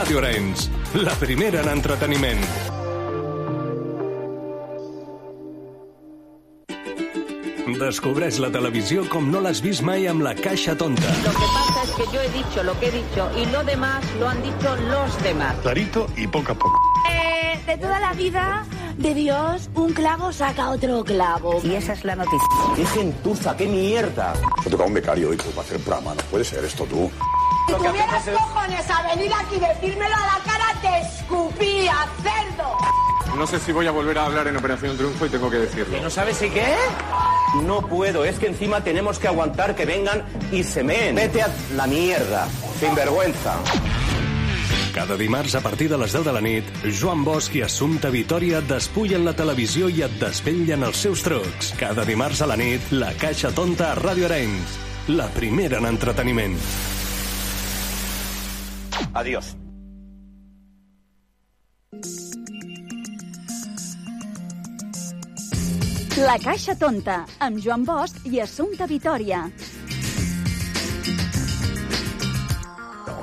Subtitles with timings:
[0.00, 0.62] Ràdio Arenys,
[0.96, 2.38] la primera en entreteniment.
[7.82, 11.04] Descobreix la televisió com no l'has vist mai amb la caixa tonta.
[11.26, 14.02] Lo que pasa es que yo he dicho lo que he dicho y lo demás
[14.18, 15.56] lo han dicho los demás.
[15.60, 16.80] Clarito y poco a poco.
[17.10, 18.64] Eh, de toda la vida
[18.96, 21.60] de Dios, un clavo saca otro clavo.
[21.62, 22.48] Y esa es la noticia.
[22.74, 24.32] ¡Qué gentuza, qué mierda!
[24.64, 26.14] Me toca un becario hoy para hacer el programa.
[26.14, 27.10] No puede ser esto tú.
[27.70, 32.76] Si tuvieras cojones a venir aquí y decírmelo a la cara, te escupía, cerdo.
[33.36, 36.00] No sé si voy a volver a hablar en Operación Triunfo y tengo que decirlo.
[36.02, 36.74] ¿No sabes si qué?
[37.62, 41.14] No puedo, es que encima tenemos que aguantar que vengan y se meen.
[41.14, 42.48] Vete a la mierda,
[42.80, 43.54] sin vergüenza.
[44.92, 46.64] Cada dimarts a partir de les 10 de la nit,
[47.00, 51.70] Joan Bosch i Assumpta Vitoria et despullen la televisió i et desvetllen els seus trucs.
[51.78, 54.80] Cada dimarts a la nit, la Caixa Tonta a Ràdio Arenys.
[55.14, 56.58] La primera en entreteniment.
[59.14, 59.56] Adiós.
[66.20, 69.46] La Caixa Tonta, amb Joan Bosch i Assumpta Vitoria.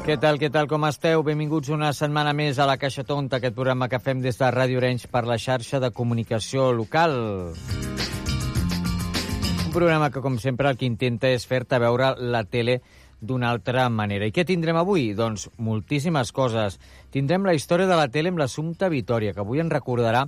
[0.08, 1.22] Què tal, què tal, com esteu?
[1.24, 4.80] Benvinguts una setmana més a la Caixa Tonta, aquest programa que fem des de Ràdio
[4.80, 7.14] Orenys per la xarxa de comunicació local.
[9.68, 12.80] Un programa que, com sempre, el que intenta és fer-te veure la tele
[13.20, 14.28] d'una altra manera.
[14.28, 15.12] I què tindrem avui?
[15.18, 16.78] Doncs moltíssimes coses.
[17.14, 20.28] Tindrem la història de la tele amb l'Assumpta Vitoria, que avui en recordarà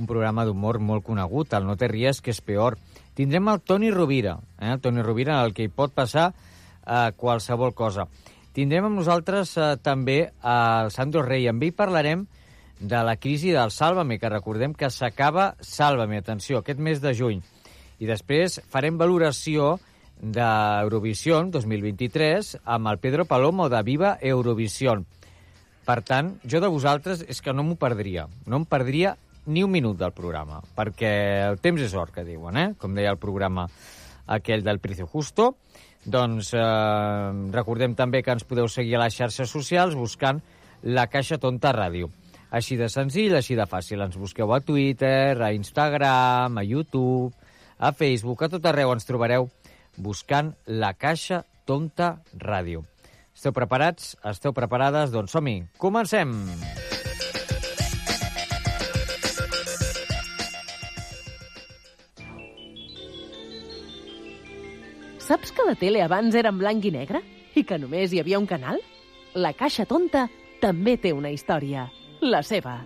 [0.00, 2.78] un programa d'humor molt conegut, el No te ries, que és peor.
[3.14, 4.72] Tindrem el Toni Rovira, eh?
[4.72, 8.08] el Toni Rovira, en el que hi pot passar eh, qualsevol cosa.
[8.56, 11.46] Tindrem amb nosaltres eh, també el Sandro Rey.
[11.50, 12.24] Amb ell parlarem
[12.80, 17.44] de la crisi del Sálvame, que recordem que s'acaba Sálvame, atenció, aquest mes de juny.
[18.00, 19.74] I després farem valoració
[20.20, 24.98] d'Eurovisió 2023 amb el Pedro Palomo de Viva Eurovisió.
[25.86, 28.26] Per tant, jo de vosaltres és que no m'ho perdria.
[28.46, 31.12] No em perdria ni un minut del programa, perquè
[31.48, 32.68] el temps és or, que diuen, eh?
[32.78, 33.66] Com deia el programa
[34.30, 35.54] aquell del Precio Justo.
[36.04, 40.40] Doncs eh, recordem també que ens podeu seguir a les xarxes socials buscant
[40.84, 42.12] la Caixa Tonta Ràdio.
[42.50, 44.02] Així de senzill, així de fàcil.
[44.04, 47.32] Ens busqueu a Twitter, a Instagram, a YouTube,
[47.78, 49.48] a Facebook, a tot arreu ens trobareu
[50.02, 52.82] buscant la Caixa Tonta Ràdio.
[53.36, 54.16] Esteu preparats?
[54.26, 55.12] Esteu preparades?
[55.14, 55.60] Doncs som-hi.
[55.80, 56.34] Comencem!
[65.30, 67.22] Saps que la tele abans era en blanc i negre?
[67.54, 68.82] I que només hi havia un canal?
[69.38, 70.26] La Caixa Tonta
[70.60, 71.86] també té una història.
[72.20, 72.80] La seva.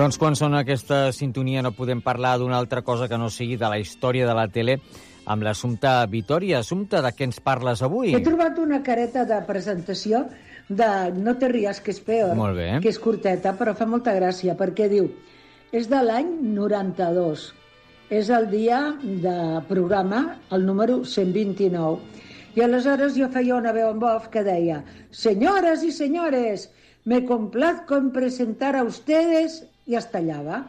[0.00, 3.68] Doncs quan sona aquesta sintonia no podem parlar d'una altra cosa que no sigui de
[3.68, 4.78] la història de la tele
[5.28, 6.62] amb l'Assumpta Vitoria.
[6.64, 8.14] Assumpta, de què ens parles avui?
[8.16, 10.22] He trobat una careta de presentació
[10.70, 10.86] de
[11.18, 12.68] No te ries, que és peor, Molt bé.
[12.80, 15.10] que és curteta, però fa molta gràcia, perquè diu
[15.70, 17.50] és de l'any 92.
[18.08, 19.36] És el dia de
[19.68, 22.00] programa, el número 129.
[22.56, 24.80] I aleshores jo feia una veu en off que deia
[25.10, 26.70] Senyores i senyores,
[27.04, 30.64] me complazco en presentar a ustedes i es tallava.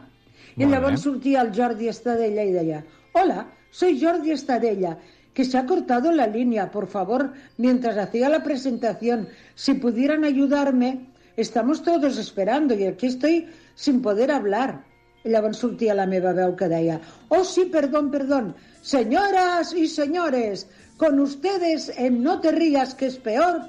[0.56, 1.02] I llavors bé.
[1.02, 4.98] sortia el Jordi Estadella i deia Hola, soy Jordi Estadella,
[5.34, 9.28] que se ha cortado la línea, por favor, mientras hacía la presentación.
[9.54, 11.06] Si pudieran ayudarme,
[11.36, 14.84] estamos todos esperando y aquí estoy sin poder hablar.
[15.24, 16.98] I llavors sortia la meva veu que deia
[17.28, 18.56] Oh, sí, perdón, perdón.
[18.82, 23.62] Señoras y señores, con ustedes en No te rías, que es peor,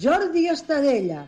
[0.00, 1.26] Jordi Estadella.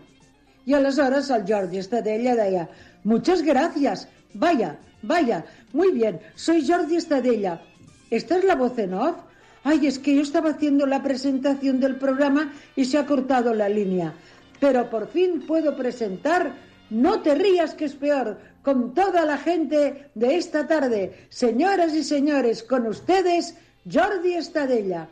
[0.69, 2.69] Y aleshores el Jordi Estadella deia
[3.03, 4.07] Muchas gracias.
[4.35, 5.43] Vaya, vaya.
[5.73, 7.63] Muy bien, soy Jordi Estadella.
[8.11, 9.17] ¿Esta es la voz en off?
[9.65, 13.71] Ay, es que yo estaba haciendo la presentación del programa y se ha cortado la
[13.71, 14.13] línea.
[14.61, 16.53] Pero por fin puedo presentar
[16.91, 21.29] No te rías, que es peor, con toda la gente de esta tarde.
[21.31, 23.55] Señoras y señores, con ustedes,
[23.91, 25.09] Jordi Estadella.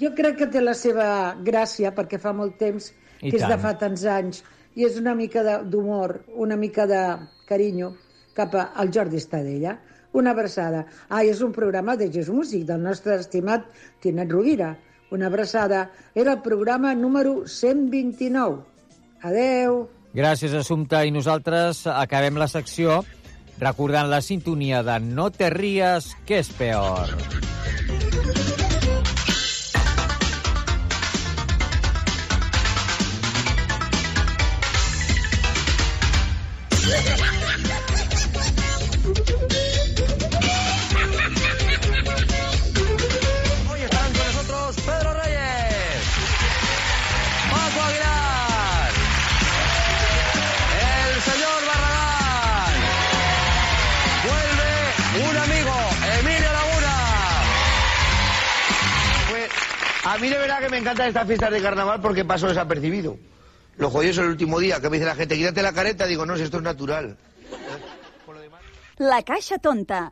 [0.00, 3.48] Jo crec que té la seva gràcia perquè fa molt temps I que és de
[3.48, 3.62] tant.
[3.64, 4.44] fa tants anys
[4.76, 7.02] i és una mica d'humor, una mica de
[7.48, 7.92] carinyo
[8.34, 9.78] cap al Jordi Estadella.
[10.12, 10.86] Una abraçada.
[11.08, 13.66] Ah, és un programa de Jesús Músic, del nostre estimat
[14.00, 14.76] Tinet Rovira.
[15.10, 15.90] Una abraçada.
[16.14, 18.64] Era el programa número 129.
[19.22, 19.88] Adeu.
[20.14, 21.04] Gràcies, Assumpta.
[21.04, 23.02] I nosaltres acabem la secció
[23.60, 27.12] recordant la sintonia de No te ries, que és peor.
[60.08, 63.18] A mí de verdad que me encantan estas fiestas de carnaval porque paso desapercibido.
[63.76, 66.24] Lo jodido es el último día, que me dice la gente, quítate la careta, digo,
[66.24, 67.18] no, si esto es natural.
[68.96, 70.10] La Caixa Tonta.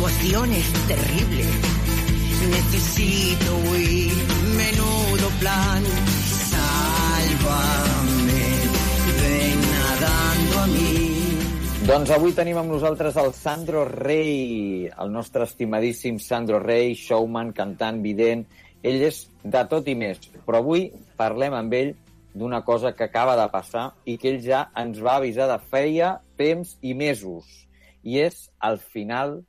[0.00, 1.44] Situación es terrible.
[2.48, 4.12] Necesito huir.
[4.56, 5.84] Menudo plan.
[6.50, 8.44] Sálvame.
[9.20, 11.86] Ven nadando a mi.
[11.86, 18.00] Doncs avui tenim amb nosaltres el Sandro Rey, el nostre estimadíssim Sandro Rey, showman, cantant,
[18.00, 18.46] vident.
[18.82, 20.88] Ell és de tot i més, però avui
[21.20, 21.92] parlem amb ell
[22.32, 26.16] d'una cosa que acaba de passar i que ell ja ens va avisar de feia
[26.40, 27.44] temps i mesos.
[28.00, 29.42] I és el final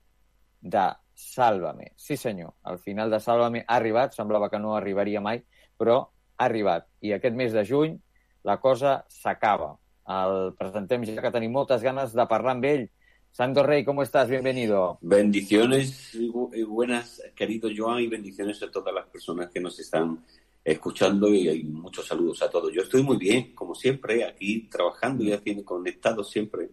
[0.61, 1.91] de Sálvame.
[1.95, 5.43] Sí, senyor, el final de Sálvame ha arribat, semblava que no arribaria mai,
[5.77, 5.99] però
[6.37, 6.87] ha arribat.
[7.01, 7.99] I aquest mes de juny
[8.43, 9.75] la cosa s'acaba.
[10.07, 12.87] El presentem ja que tenim moltes ganes de parlar amb ell.
[13.31, 14.27] Sandro Rey, ¿cómo estás?
[14.27, 14.97] Bienvenido.
[15.01, 20.19] Bendiciones y buenas, querido Joan, y bendiciones a todas las personas que nos están
[20.63, 22.73] escuchando y, y muchos saludos a todos.
[22.73, 26.69] Yo estoy muy bien, como siempre, aquí trabajando y haciendo conectado siempre.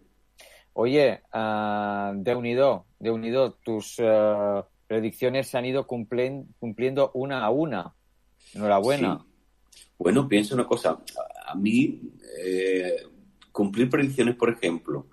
[0.73, 7.43] Oye, uh, de unido, de unido, tus uh, predicciones se han ido cumplen- cumpliendo una
[7.45, 7.93] a una.
[8.53, 9.25] Enhorabuena.
[9.71, 9.81] Sí.
[9.97, 10.99] Bueno, pienso una cosa.
[11.45, 12.01] A mí,
[12.37, 13.03] eh,
[13.51, 15.07] cumplir predicciones, por ejemplo,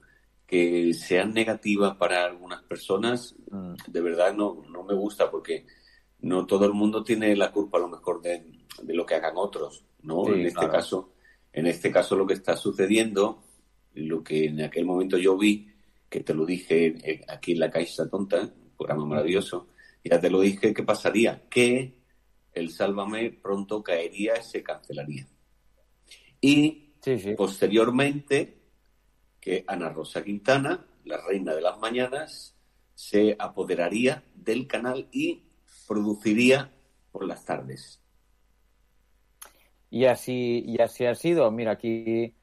[0.47, 3.35] que sean negativas para algunas personas,
[3.88, 5.67] de verdad no, no me gusta porque
[6.21, 9.35] no todo el mundo tiene la culpa a lo mejor de, de lo que hagan
[9.37, 10.25] otros, ¿no?
[10.27, 10.73] Sí, en este claro.
[10.73, 11.12] caso,
[11.53, 13.43] en este caso lo que está sucediendo,
[13.94, 15.69] lo que en aquel momento yo vi,
[16.08, 19.69] que te lo dije aquí en la Caixa Tonta, un programa maravilloso,
[20.05, 21.97] ya te lo dije que pasaría, que
[22.53, 25.26] el Sálvame pronto caería y se cancelaría.
[26.41, 26.94] Y
[27.37, 28.62] posteriormente
[29.41, 32.56] que Ana Rosa Quintana, la reina de las mañanas,
[32.94, 35.44] se apoderaría del canal y
[35.87, 36.73] produciría
[37.12, 38.00] por las tardes.
[39.91, 41.50] Y así, y así ha sido.
[41.50, 42.35] Mira, aquí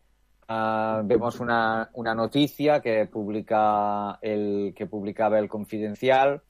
[0.47, 6.41] ah, vemos una, una noticia que publica el que publicaba el Confidencial,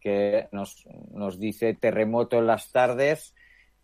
[0.00, 3.34] que nos, nos dice terremoto en las tardes,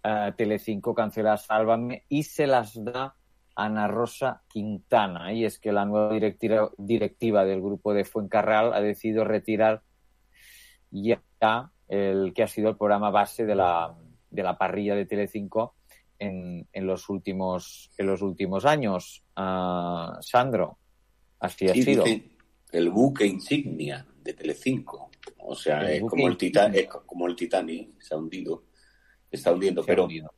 [0.03, 3.17] ah, Telecinco cancela Sálvame y se las da
[3.55, 5.33] Ana Rosa Quintana.
[5.33, 9.83] Y es que la nueva directiva, directiva del grupo de Fuencarral ha decidido retirar
[10.91, 11.23] ya
[11.89, 13.95] el que ha sido el programa base de la,
[14.31, 15.75] de la parrilla de Telecinco
[16.21, 19.25] en, en los últimos en los últimos años.
[19.35, 20.79] Ah, Sandro,
[21.41, 22.05] así ha sido.
[22.05, 22.37] dicen
[22.71, 25.11] el buque insignia de Telecinco.
[25.39, 26.81] O sea, El es como el, Tita- insignia.
[26.83, 28.65] es como el Titanic, se ha hundido.
[29.31, 29.83] Está hundiendo.
[29.83, 30.33] Se pero hundido.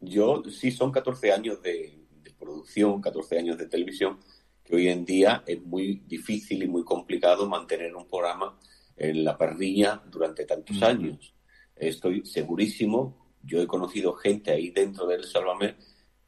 [0.00, 4.20] yo sí son 14 años de, de producción, 14 años de televisión,
[4.64, 8.58] que hoy en día es muy difícil y muy complicado mantener un programa
[8.96, 11.34] en la parrilla durante tantos años.
[11.74, 15.76] Estoy segurísimo, yo he conocido gente ahí dentro del Sálvame,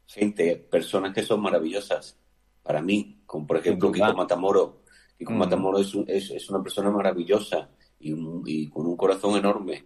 [0.05, 2.17] gente, personas que son maravillosas
[2.63, 3.91] para mí, como por ejemplo.
[3.91, 4.83] Kiko Matamoro.
[5.17, 5.37] Kiko Mm.
[5.37, 7.69] Matamoro es, un- es, es una persona maravillosa
[7.99, 9.85] y, un- y con un corazón enorme.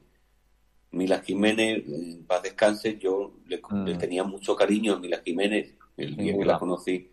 [0.91, 6.09] Mila Jiménez, en paz descanse, yo le, le tenía mucho cariño a Mila Jiménez el
[6.09, 6.53] Sin día que duda.
[6.53, 7.11] la conocí.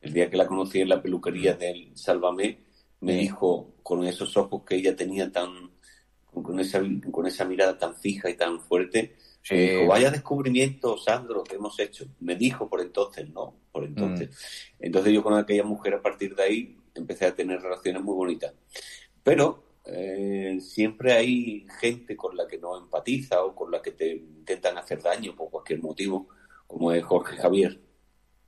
[0.00, 2.60] El día que la conocí en la peluquería del Sálvame,
[3.00, 3.18] me Sí.
[3.18, 5.70] dijo con esos ojos que ella tenía tan,
[6.30, 6.80] con esa,
[7.10, 9.16] con esa mirada tan fija y tan fuerte,
[9.46, 9.54] Sí.
[9.54, 12.06] dijo, vaya descubrimiento, Sandro, que hemos hecho.
[12.18, 13.54] Me dijo por entonces, ¿no?
[13.70, 14.36] Por entonces.
[14.80, 18.52] Entonces yo con aquella mujer a partir de ahí empecé a tener relaciones muy bonitas.
[19.22, 24.16] Pero eh, siempre hay gente con la que no empatiza o con la que te
[24.16, 26.28] intentan hacer daño por cualquier motivo,
[26.66, 27.80] como es Jorge Javier,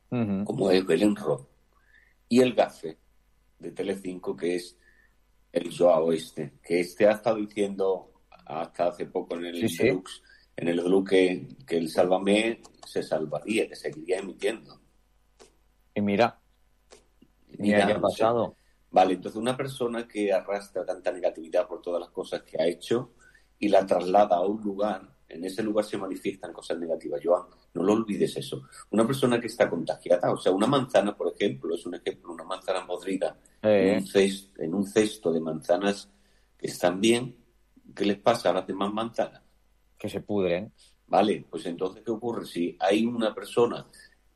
[0.08, 1.42] como es Belén Rod,
[2.28, 2.98] y el gafe
[3.60, 4.76] de Telecinco, que es
[5.52, 8.14] el Joao este, que este ha estado diciendo
[8.46, 9.86] hasta hace poco en el Sí,
[10.58, 14.80] en el Deluxe que, que el Sálvame se salvaría, que seguiría emitiendo.
[15.94, 16.40] Y mira,
[17.58, 18.56] mira qué ha pasado.
[18.90, 23.12] Vale, entonces una persona que arrastra tanta negatividad por todas las cosas que ha hecho
[23.60, 27.20] y la traslada a un lugar, en ese lugar se manifiestan cosas negativas.
[27.22, 28.64] Joan, no lo olvides eso.
[28.90, 32.44] Una persona que está contagiada, o sea, una manzana, por ejemplo, es un ejemplo, una
[32.44, 33.92] manzana podrida Eh.
[33.92, 36.10] en, un cesto, en un cesto de manzanas
[36.58, 37.36] que están bien,
[37.94, 39.42] ¿qué les pasa a las demás manzanas?
[39.98, 40.72] Que se pudren.
[41.06, 42.46] Vale, pues entonces, ¿qué ocurre?
[42.46, 43.86] Si hay una persona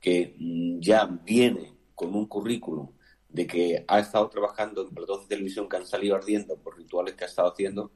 [0.00, 2.90] que mm, ya viene con un currículum
[3.28, 7.14] de que ha estado trabajando en platos de televisión que han salido ardiendo por rituales
[7.14, 7.92] que ha estado haciendo,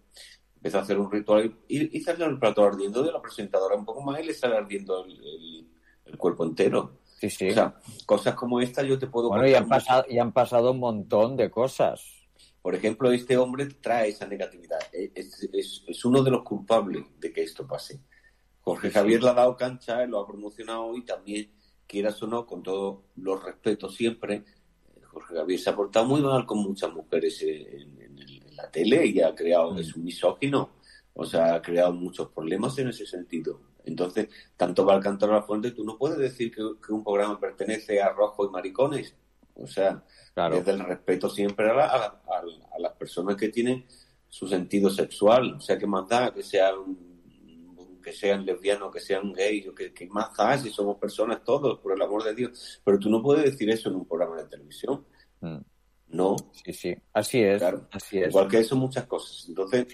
[0.54, 3.84] empezó a hacer un ritual y, y sale el plato ardiendo de la presentadora un
[3.84, 5.68] poco más y le sale ardiendo el, el-
[6.06, 7.00] el cuerpo entero.
[7.18, 7.48] Sí, sí.
[7.50, 7.74] O sea,
[8.06, 10.78] cosas como esta yo te puedo Bueno, y contar han, pasado, y han pasado un
[10.78, 12.15] montón de cosas.
[12.66, 14.80] Por ejemplo, este hombre trae esa negatividad.
[14.92, 18.00] Es, es- es uno de los culpables de que esto pase.
[18.60, 21.52] Jorge Javier le ha dado cancha, él lo ha promocionado y también,
[21.86, 24.34] quieras o no, con todos los respetos siempre,
[24.96, 28.56] eh, Jorge Javier se ha portado muy mal con muchas mujeres en, en el- en
[28.56, 30.70] la tele y ha creado, es un misógino,
[31.14, 33.60] o sea, ha creado muchos problemas en ese sentido.
[33.84, 37.38] Entonces, tanto al cantar a la fuente, tú no puedes decir que, que un programa
[37.38, 39.14] pertenece a rojo y maricones.
[39.58, 40.02] O sea,
[40.50, 43.84] desde el respeto siempre a, la- a la- a la- a las personas que tienen
[44.28, 45.54] su sentido sexual.
[45.54, 46.96] O sea, que más da que sean
[48.02, 51.80] que sean lesbianos, que sean gays, o que, que más da si somos personas todos,
[51.80, 52.80] por el amor de Dios.
[52.84, 55.04] Pero tú no puedes decir eso en un programa de televisión.
[56.08, 56.36] No.
[56.52, 56.96] Sí, sí.
[57.12, 57.60] Así es.
[57.90, 58.28] Así es.
[58.28, 59.46] Igual que eso, muchas cosas.
[59.48, 59.88] Entonces,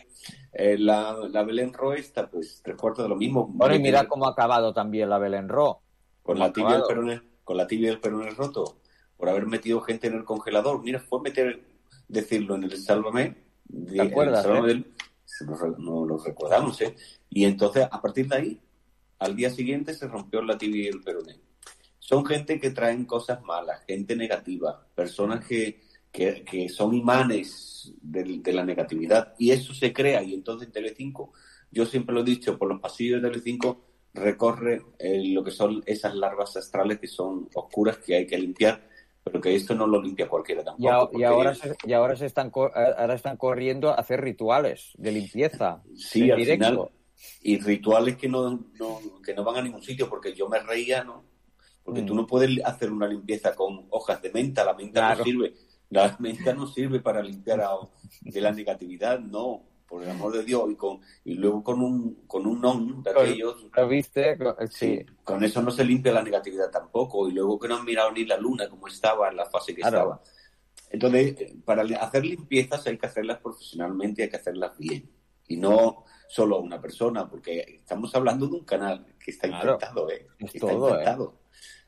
[0.52, 3.46] eh, la, la Belén Ro está, pues, tres cuartos de lo mismo.
[3.50, 5.80] Bueno, y mira cómo ha acabado también la Belén Ro.
[6.22, 8.81] con la tibia el peroné, con la tibia y el peroné roto,
[9.22, 10.82] por haber metido gente en el congelador.
[10.82, 11.62] Mira, fue meter,
[12.08, 13.36] decirlo en el Sálvame.
[13.68, 14.74] de- ¿Te acuerdas, Sálvame eh?
[14.74, 14.86] del-
[15.78, 16.96] no lo recordamos, ¿eh?
[17.30, 18.60] Y entonces, a partir de ahí,
[19.20, 21.38] al día siguiente se rompió la tibia y el peroné.
[22.00, 28.42] Son gente que traen cosas malas, gente negativa, personas que, que, que son imanes del-
[28.42, 29.34] de, la negatividad.
[29.38, 30.20] Y eso se crea.
[30.24, 31.32] Y entonces en Telecinco,
[31.70, 35.80] yo siempre lo he dicho, por los pasillos de Telecinco recorre eh, lo que son
[35.86, 38.90] esas larvas astrales que son oscuras que hay que limpiar,
[39.24, 41.18] pero que esto no lo limpia cualquiera tampoco.
[41.18, 45.82] Y, ahora, se, y ahora, se están, ahora están corriendo a hacer rituales de limpieza.
[45.96, 46.64] Sí, al directo.
[46.66, 46.88] final.
[47.42, 51.04] Y rituales que no, no- que no van a ningún sitio, porque yo me reía,
[51.04, 51.24] ¿no?
[51.84, 52.06] Porque Mm.
[52.06, 55.18] tú no puedes hacer una limpieza con hojas de menta, la menta Claro.
[55.18, 55.54] no sirve.
[55.90, 57.76] La menta no sirve para limpiar a-
[58.22, 60.70] de la negatividad, no, por el amor de Dios.
[60.70, 64.38] Y, con, y luego con un, con un non de Con- aquellos, ¿Lo viste?
[64.70, 64.96] Sí.
[64.96, 67.28] sí, con eso no se limpia la negatividad tampoco.
[67.28, 69.82] Y luego que no han mirado ni la luna como estaba en la fase que
[69.82, 70.22] estaba.
[70.90, 75.10] Entonces, eh, para hacer limpiezas hay que hacerlas profesionalmente hay que hacerlas bien.
[75.48, 79.72] Y no solo a una persona, porque estamos hablando de un canal que está Claro.
[79.74, 80.26] inventado, ¿eh?
[80.38, 80.90] Es está todo, ¿eh?
[80.92, 81.34] inventado.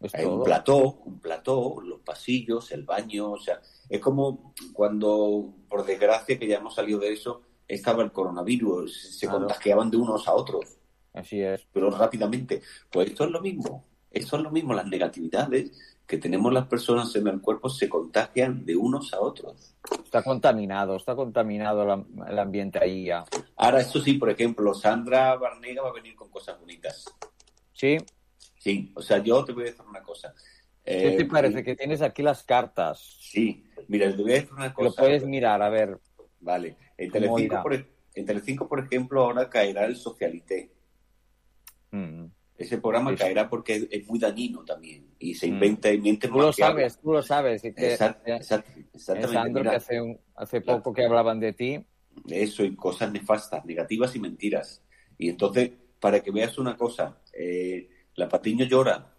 [0.01, 0.35] Es Hay todo.
[0.37, 6.39] un plató, un plató, los pasillos, el baño, o sea, es como cuando, por desgracia,
[6.39, 9.41] que ya hemos salido de eso, estaba el coronavirus, se Claro.
[9.41, 10.77] contagiaban de unos a otros
[11.13, 11.67] Así es.
[11.73, 12.61] pero rápidamente.
[12.91, 13.85] Pues esto es lo mismo.
[14.11, 14.75] Esto es lo mismo.
[14.75, 15.73] Las negatividades
[16.07, 19.75] que tenemos las personas en el cuerpo se contagian de unos a otros.
[20.05, 23.25] Está contaminado, está contaminado el, am- el ambiente ahí ya.
[23.57, 27.07] Ahora, esto sí, por ejemplo, Sandra Barnega va a venir con cosas bonitas.
[27.73, 27.97] ¿Sí?
[28.59, 30.35] Sí, o sea, yo te voy a decir una cosa.
[30.85, 31.65] ¿Qué Eh, te parece?
[31.65, 32.99] Que tienes aquí las cartas.
[33.21, 34.89] Sí, mira, te voy a decir una cosa.
[34.91, 35.99] Lo puedes mirar, a ver.
[36.45, 36.77] Vale.
[36.99, 37.75] En ¿Cómo Telecinco, por,
[38.15, 40.71] en Telecinco, por ejemplo, ahora caerá el Socialité.
[41.91, 42.27] Mm.
[42.57, 43.17] Ese programa Sí.
[43.17, 45.07] caerá porque es, es muy dañino también.
[45.19, 45.55] Y se Mm.
[45.55, 47.65] inventa y miente Tú lo sabes, tú lo sabes.
[47.65, 49.33] y que- Exact- exact- exactamente.
[49.33, 49.71] Sandro, mira.
[49.73, 51.85] que hace, un- hace poco que hablaban de ti.
[52.29, 54.83] Eso y cosas nefastas, negativas y mentiras.
[55.19, 59.11] Y entonces, para que veas una cosa, eh, la Patiño llora.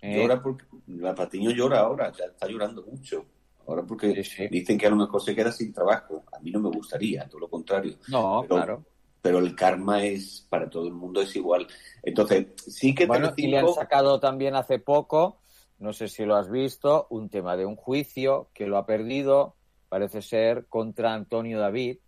[0.00, 0.16] Eh.
[0.16, 3.26] Llora porque la Patiño llora ahora, ya está llorando mucho.
[3.66, 4.08] Ahora porque
[4.50, 6.24] dicen que a lo mejor se queda sin trabajo.
[6.32, 7.96] A mí no me gustaría, todo lo contrario.
[8.08, 8.84] No, Pero- claro.
[9.22, 11.66] Pero el karma es para todo el mundo es igual.
[12.02, 15.40] Entonces, sí que Bueno, y le han sacado también hace poco,
[15.78, 19.56] no sé si lo has visto, un tema de un juicio que lo ha perdido,
[19.90, 21.98] parece ser, contra Antonio David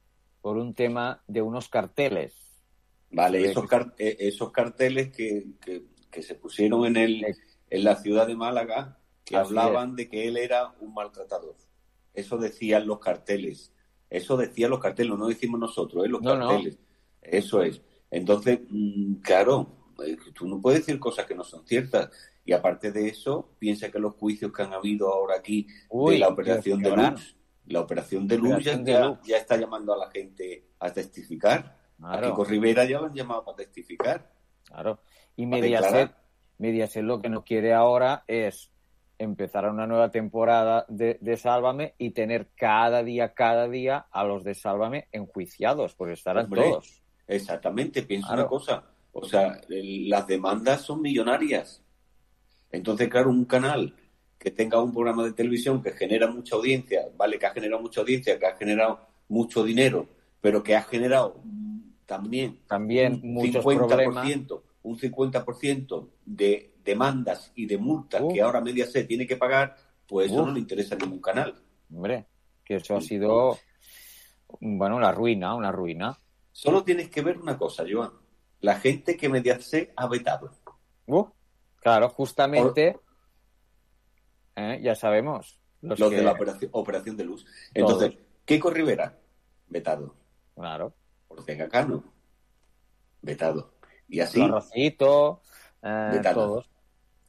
[0.40, 2.34] por un tema de unos carteles.
[3.10, 7.26] Vale, esos, car- eh, esos carteles que, que- que se pusieron en, el,
[7.68, 8.98] en la ciudad de Málaga,
[9.32, 11.56] que Así hablaban de que él era un maltratador.
[12.12, 13.72] Eso decían los carteles.
[14.10, 16.08] Eso decían los carteles, no decimos nosotros, ¿eh?
[16.08, 16.48] los No, no.
[16.48, 16.78] carteles.
[17.22, 17.80] Eso es.
[18.10, 22.10] Entonces, mm, claro, eh, tú no puedes decir cosas que no son ciertas.
[22.44, 26.18] Y aparte de eso, piensa que los juicios que han habido ahora aquí Uy, de
[26.18, 27.36] la operación de luz,
[27.66, 31.78] la operación de luz ya, está llamando a la gente a testificar.
[31.96, 32.26] Claro.
[32.26, 34.30] A Kiko Rivera ya lo han llamado para testificar.
[34.64, 35.00] Claro.
[35.36, 36.12] Y Mediaset.
[36.58, 38.71] Mediaset lo que no quiere ahora es
[39.18, 44.44] empezar una nueva temporada de, de Sálvame y tener cada día, cada día a los
[44.44, 47.02] de Sálvame enjuiciados, porque estarán Hombre, todos.
[47.26, 48.42] Exactamente, piensa Claro.
[48.42, 48.84] una cosa.
[49.12, 51.82] O sea, las demandas son millonarias.
[52.70, 53.94] Entonces, claro, un canal
[54.38, 58.00] que tenga un programa de televisión que genera mucha audiencia, vale, que ha generado mucha
[58.00, 60.08] audiencia, que ha generado mucho dinero,
[60.40, 61.40] pero que ha generado
[62.06, 69.06] también, También un muchos 50%, un 50% de demandas y de multas que ahora Mediaset
[69.06, 71.54] tiene que pagar, pues eso no le interesa a ningún canal.
[71.94, 72.26] Hombre,
[72.64, 73.58] que eso ha sido,
[74.60, 76.18] bueno, una ruina, una ruina.
[76.50, 78.10] Solo tienes que ver una cosa, Joan.
[78.60, 80.52] La gente que Mediaset ha vetado.
[81.06, 81.24] Uh,
[81.80, 82.98] claro, justamente,
[84.56, 85.58] eh, ya sabemos.
[85.80, 87.44] Los, Los, que- de la operación, operación de luz.
[87.74, 89.18] Entonces, Keiko Rivera,
[89.68, 90.14] vetado.
[90.54, 90.94] Claro.
[91.28, 92.04] Ortega Cano,
[93.20, 93.74] vetado.
[94.08, 95.40] Y así, Rocito,
[95.82, 96.46] eh, Vetado.
[96.46, 96.70] todos.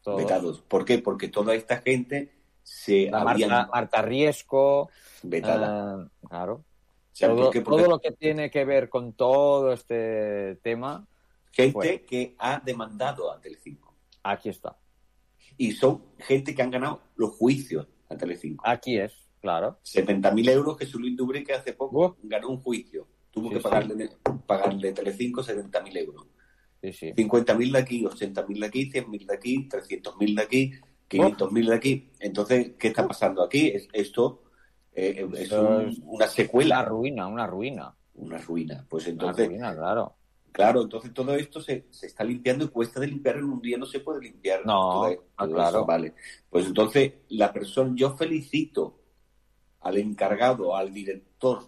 [0.04, 0.18] Todos.
[0.18, 0.62] vetados.
[0.62, 1.00] ¿Por qué?
[1.00, 4.90] Porque toda esta gente se La habían Marta, Marta Riesco.
[5.24, 6.04] vetada.
[6.04, 6.64] eh, claro.
[7.12, 7.62] sea, todo, ¿por qué?
[7.62, 11.08] Porque- todo lo que tiene que ver con todo este tema,
[11.52, 13.94] gente que ha demandado a Telecinco.
[14.24, 14.78] aquí está.
[15.58, 18.64] Y son gente que han ganado los juicios a Telecinco.
[18.68, 19.78] Aquí es, claro.
[19.84, 23.08] 70.000 euros que Zulín Dubre hace poco ganó un juicio.
[23.30, 23.64] Tuvo Sí, que sí.
[23.64, 24.10] pagarle,
[24.48, 26.26] pagarle Telecinco 70.000 euros.
[26.84, 27.14] Sí, sí.
[27.16, 30.74] 50.000 de aquí, 80.000 de aquí, 100.000 de aquí, 300.000 de aquí,
[31.10, 32.10] 500.000 de aquí.
[32.20, 33.70] Entonces, ¿qué está pasando aquí?
[33.70, 34.44] Es- Esto
[34.94, 36.80] eh, es Esto un- es una secuela.
[36.82, 37.96] Una ruina, una ruina.
[38.16, 38.86] Una ruina.
[38.90, 40.14] Pues Una entonces, ruina, claro.
[40.52, 43.78] claro, entonces todo esto se, se está limpiando y cuesta de limpiar en un día,
[43.78, 44.66] no se puede limpiar.
[44.66, 45.16] No, ah,
[45.48, 45.78] claro.
[45.78, 46.14] eso, vale.
[46.50, 49.00] Pues entonces, la persona, yo felicito
[49.80, 51.64] al encargado, al director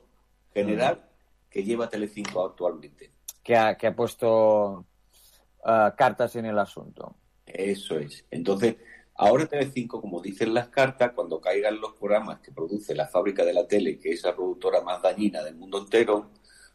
[0.53, 1.03] general
[1.49, 3.11] que lleva Telecinco actualmente.
[3.41, 4.85] Que ha, que ha puesto
[5.65, 7.15] eh, cartas en el asunto.
[7.45, 8.25] Eso es.
[8.31, 8.75] Entonces,
[9.15, 13.53] ahora Telecinco, como dicen las cartas, cuando caigan los programas que produce la fábrica de
[13.53, 16.31] la tele, que es la productora más dañina del mundo entero,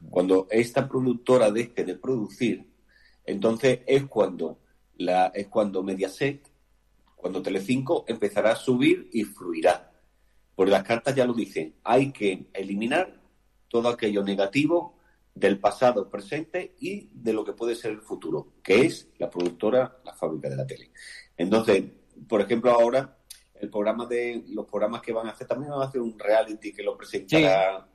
[0.09, 2.67] cuando esta productora deje de producir,
[3.25, 4.59] entonces es cuando
[4.97, 6.50] la, es cuando Mediaset,
[7.15, 9.93] cuando Telecinco empezará a subir y fluirá.
[10.55, 13.21] Porque las cartas ya lo dicen, hay que eliminar
[13.69, 15.00] todo aquello negativo
[15.34, 19.99] del pasado, presente y de lo que puede ser el futuro, que es la productora,
[20.04, 20.90] la fábrica de la tele.
[21.36, 21.84] Entonces,
[22.28, 23.16] por ejemplo, ahora
[23.54, 26.73] el programa de los programas que van a hacer también van a hacer un reality
[26.73, 27.90] que lo presentará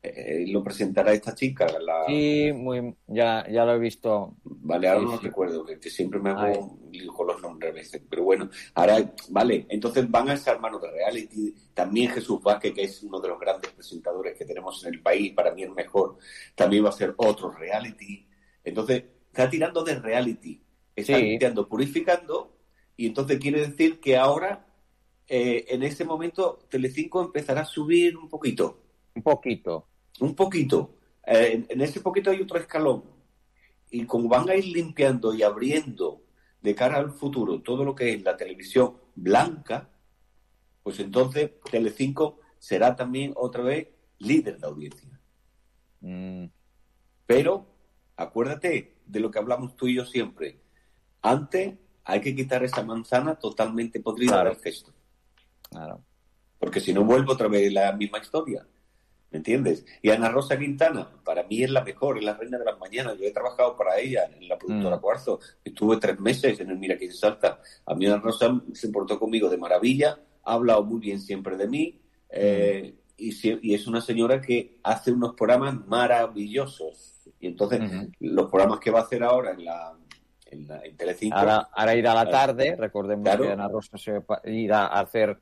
[0.00, 4.36] eh, lo presentará esta chica, la Sí, muy, ya, ya lo he visto.
[4.44, 5.26] Vale, ahora Sí, no sí.
[5.26, 6.78] recuerdo, que, siempre me hago
[7.16, 8.02] con los nombres a veces.
[8.08, 11.54] Pero bueno, ahora, vale, entonces van a ser manos de reality.
[11.74, 15.32] También Jesús Vázquez, que es uno de los grandes presentadores que tenemos en el país,
[15.32, 16.18] para mí el mejor,
[16.54, 18.28] también va a ser otro reality.
[18.62, 20.62] Entonces, está tirando de reality,
[20.94, 21.22] está Sí.
[21.22, 22.56] limpiando, purificando,
[22.96, 24.66] y entonces quiere decir que ahora,
[25.26, 28.82] eh, en ese momento, Telecinco empezará a subir un poquito.
[29.14, 29.87] Un poquito.
[30.20, 30.94] Un poquito.
[31.26, 33.04] Eh, en- ese poquito hay otro escalón.
[33.90, 36.22] Y como van a ir limpiando y abriendo
[36.60, 39.88] de cara al futuro todo lo que es la televisión blanca,
[40.82, 45.20] pues entonces Telecinco será también otra vez líder de audiencia.
[46.00, 46.46] Mm,
[47.26, 47.66] Pero
[48.16, 50.58] acuérdate de lo que hablamos tú y yo siempre.
[51.22, 54.50] Antes hay que quitar esa manzana totalmente podrida Claro.
[54.50, 54.92] del cesto.
[55.70, 56.02] claro.
[56.58, 58.66] Porque si no vuelvo otra vez la misma historia.
[59.30, 59.84] ¿Me entiendes?
[60.00, 63.18] Y Ana Rosa Quintana, para mí es la mejor, es la reina de las mañanas.
[63.18, 65.00] Yo he trabajado para ella en la productora Mm.
[65.00, 65.38] Cuarzo.
[65.62, 67.60] Estuve tres meses en el Mira quién salta.
[67.84, 71.68] A mí Ana Rosa se portó conmigo de maravilla, ha hablado muy bien siempre de
[71.68, 72.00] mí.
[72.30, 77.28] eh, y, sie- y es una señora que hace unos programas maravillosos.
[77.40, 78.10] Y entonces, Ujú.
[78.20, 79.94] los programas que va a hacer ahora en la
[80.50, 81.36] en, la, en Telecinco.
[81.36, 82.46] Ahora, ahora irá a la Claro.
[82.54, 83.44] tarde, recordemos Claro.
[83.44, 85.38] que Ana Rosa se irá a hacer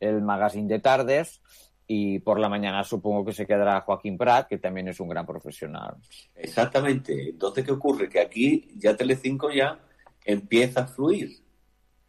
[0.00, 1.42] el magazine de tardes
[1.86, 5.24] y por la mañana supongo que se quedará Joaquín Prat, que también es un gran
[5.26, 5.94] profesional.
[6.34, 7.30] Exactamente.
[7.30, 8.08] Entonces, ¿qué ocurre?
[8.08, 9.78] Que aquí ya Telecinco ya
[10.24, 11.30] empieza a fluir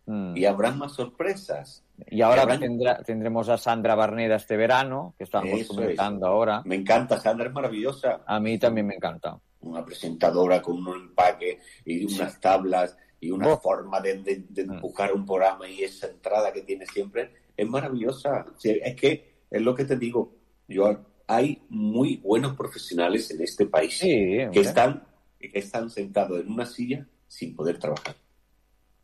[0.10, 0.38] Mm.
[0.38, 1.84] y habrán más sorpresas.
[2.10, 6.28] Y ahora Y habrán- tendrá- tendremos a Sandra Barneda este verano, que estamos Eso comentando
[6.28, 6.62] ahora.
[6.66, 8.22] Me encanta, Sandra es maravillosa.
[8.26, 9.38] A mí también me encanta.
[9.62, 13.60] Una presentadora con un empaque y unas tablas y una Oh.
[13.60, 18.46] forma de, de- de empujar un programa y esa entrada que tiene siempre es maravillosa.
[18.64, 20.36] Es que es lo que te digo.
[20.68, 25.04] Yo hay muy buenos profesionales en este país Sí, que están
[25.40, 28.16] que están sentados en una silla sin poder trabajar.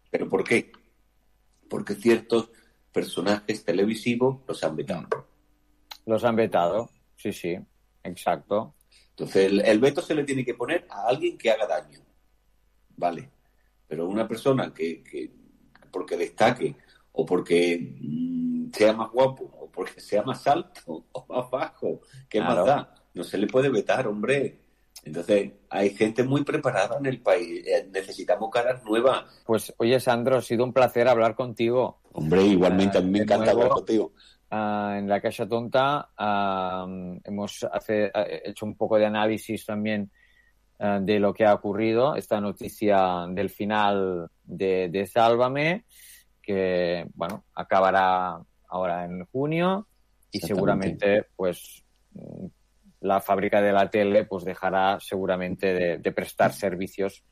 [0.09, 0.71] ¿Pero por qué?
[1.69, 2.49] Porque ciertos
[2.91, 5.27] personajes televisivos los han vetado.
[6.05, 7.57] Los han vetado, sí, sí,
[8.03, 8.75] exacto.
[9.11, 11.99] Entonces, el, el veto se le tiene que poner a alguien que haga daño.
[12.97, 13.29] Vale.
[13.87, 15.31] Pero una persona que, que
[15.91, 16.75] porque destaque,
[17.11, 22.55] o porque mm, sea más guapo, porque sea más alto, o más bajo, ¿qué Claro.
[22.55, 22.95] más da?
[23.15, 24.59] No se le puede vetar, hombre.
[25.05, 27.65] Entonces, hay gente muy preparada en el país.
[27.67, 29.25] Eh, necesitamos caras nuevas.
[29.45, 31.99] Pues, oye, Sandro, ha sido un placer hablar contigo.
[32.13, 33.61] Hombre, igualmente, Ah, a mí me de encanta nuevo.
[33.63, 34.13] hablar contigo.
[34.49, 36.85] Ah, en la Caixa Tonta ah,
[37.23, 38.11] hemos hace-
[38.45, 40.09] hecho un poco de análisis también
[40.79, 45.85] ah, de lo que ha ocurrido, esta noticia del final de, de Sálvame,
[46.41, 48.39] que bueno, acabará
[48.73, 49.87] ahora en junio
[50.31, 51.83] y seguramente pues
[53.01, 57.23] la fábrica de la tele pues dejará seguramente de, de prestar servicios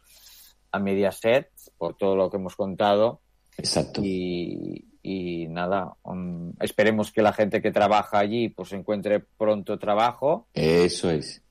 [0.72, 3.22] a Mediaset por todo lo que hemos contado.
[3.58, 4.02] Exacto.
[4.04, 10.48] Y, y nada, um, esperemos que la gente que trabaja allí pues encuentre pronto trabajo.
[10.54, 11.42] Eso es.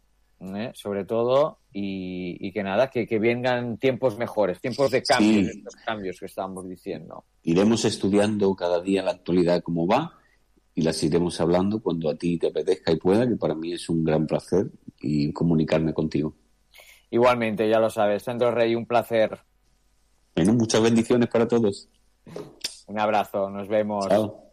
[0.40, 0.72] ¿Eh?
[0.74, 5.59] sobre todo, y, y que nada, que, que vengan tiempos mejores, tiempos de cambios, Sí.
[5.59, 7.24] estos cambios que estábamos diciendo.
[7.42, 10.14] Iremos estudiando cada día la actualidad cómo va
[10.74, 13.88] y las iremos hablando cuando a ti te apetezca y pueda, que para mí es
[13.88, 16.35] un gran placer y comunicarme contigo.
[17.11, 19.38] Igualmente, ya lo sabes, Sandro Rey, un placer.
[20.37, 21.88] Bueno, muchas bendiciones para todos.
[22.87, 24.07] Un abrazo, nos vemos.
[24.09, 24.44] Chao.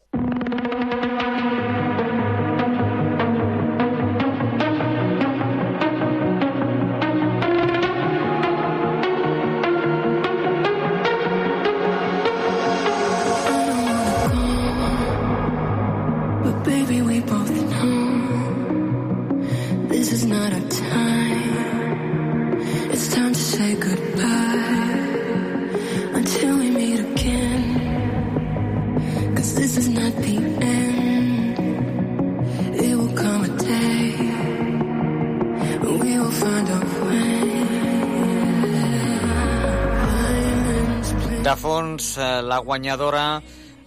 [41.97, 43.41] Eh, la guanyadora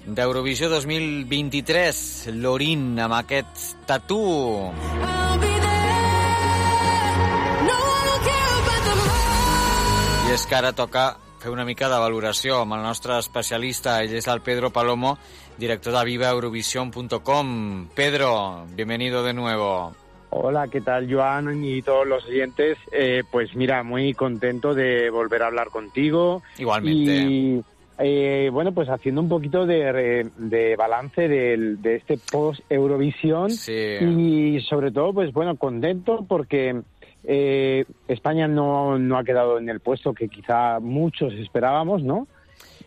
[0.04, 4.72] d'Eurovisió 2023, Lorin, amb aquest tatú.
[10.26, 11.04] I és que ara toca
[11.40, 15.16] fer una mica de valoració amb el nostre especialista, ell és el Pedro Palomo,
[15.58, 17.88] director de vivaeurovision.com.
[17.94, 19.94] Pedro, bienvenido de nuevo.
[20.30, 22.78] Hola, ¿qué tal Joan y todos los oyentes?
[22.92, 26.42] Eh, pues mira, muy contento de volver a hablar contigo.
[26.58, 27.16] Igualmente.
[27.16, 27.64] Y
[28.00, 33.50] eh, bueno, pues haciendo un poquito de, de balance del- de este post-Eurovisión.
[33.50, 36.80] Y sobre todo, pues bueno, contento porque
[37.24, 42.26] eh, España no, no ha quedado en el puesto que quizá muchos esperábamos, ¿no?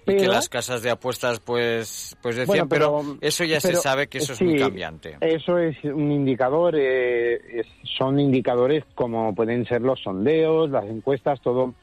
[0.06, 3.62] Y que Pero- las casas de apuestas pues, pues decían, Bueno, pero, pero- eso ya
[3.62, 5.16] se pero, sabe que eso sí, es muy cambiante.
[5.22, 11.40] Eso es un indicador, eh, es- son indicadores como pueden ser los sondeos, las encuestas,
[11.42, 11.74] todo,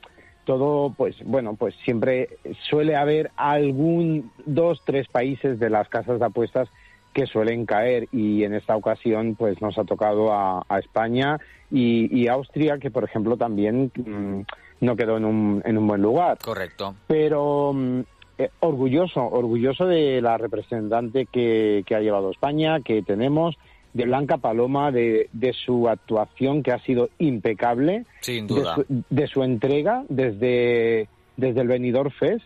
[0.51, 2.29] todo, pues bueno, pues siempre
[2.69, 6.69] suele haber algún dos, tres países de las casas de apuestas
[7.13, 11.39] que suelen caer y en esta ocasión pues nos ha tocado a, a España
[11.71, 14.41] y, y Austria que por ejemplo también mm,
[14.81, 16.97] no quedó en un, en un buen lugar Correcto.
[17.07, 18.01] pero mm,
[18.39, 23.57] eh, orgulloso, orgulloso de la representante que, que ha llevado España, que tenemos,
[23.93, 28.75] de Blanca Paloma, de, de su actuación que ha sido impecable, Sin de duda.
[28.77, 32.45] su, de su entrega desde, desde el Benidorm Fest.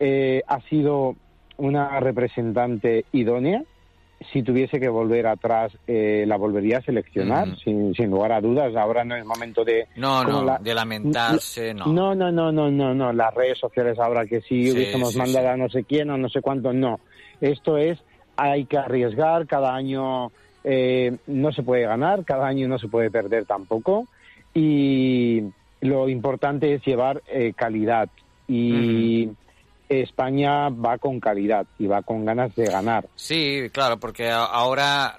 [0.00, 1.14] Eh, ha sido
[1.58, 3.62] una representante idónea.
[4.32, 8.74] Si tuviese que volver atrás, eh, la volvería a seleccionar, sin, sin lugar a dudas.
[8.76, 9.86] Ahora no es momento de...
[9.96, 11.86] No, no, la- de lamentarse, no.
[11.86, 13.12] no, no, no, no, no, no.
[13.12, 16.18] Las redes sociales ahora que si Sí, hubiésemos sí, mandado a no sé quién o
[16.18, 17.00] no sé cuánto, no.
[17.40, 17.98] Esto es,
[18.36, 20.30] hay que arriesgar, cada año
[20.64, 24.06] eh, no se puede ganar, cada año no se puede perder tampoco.
[24.54, 25.42] Y
[25.80, 28.08] lo importante es llevar eh, calidad.
[28.48, 29.28] Y
[29.88, 33.06] España va con calidad y va con ganas de ganar.
[33.14, 35.18] Sí, claro, porque ahora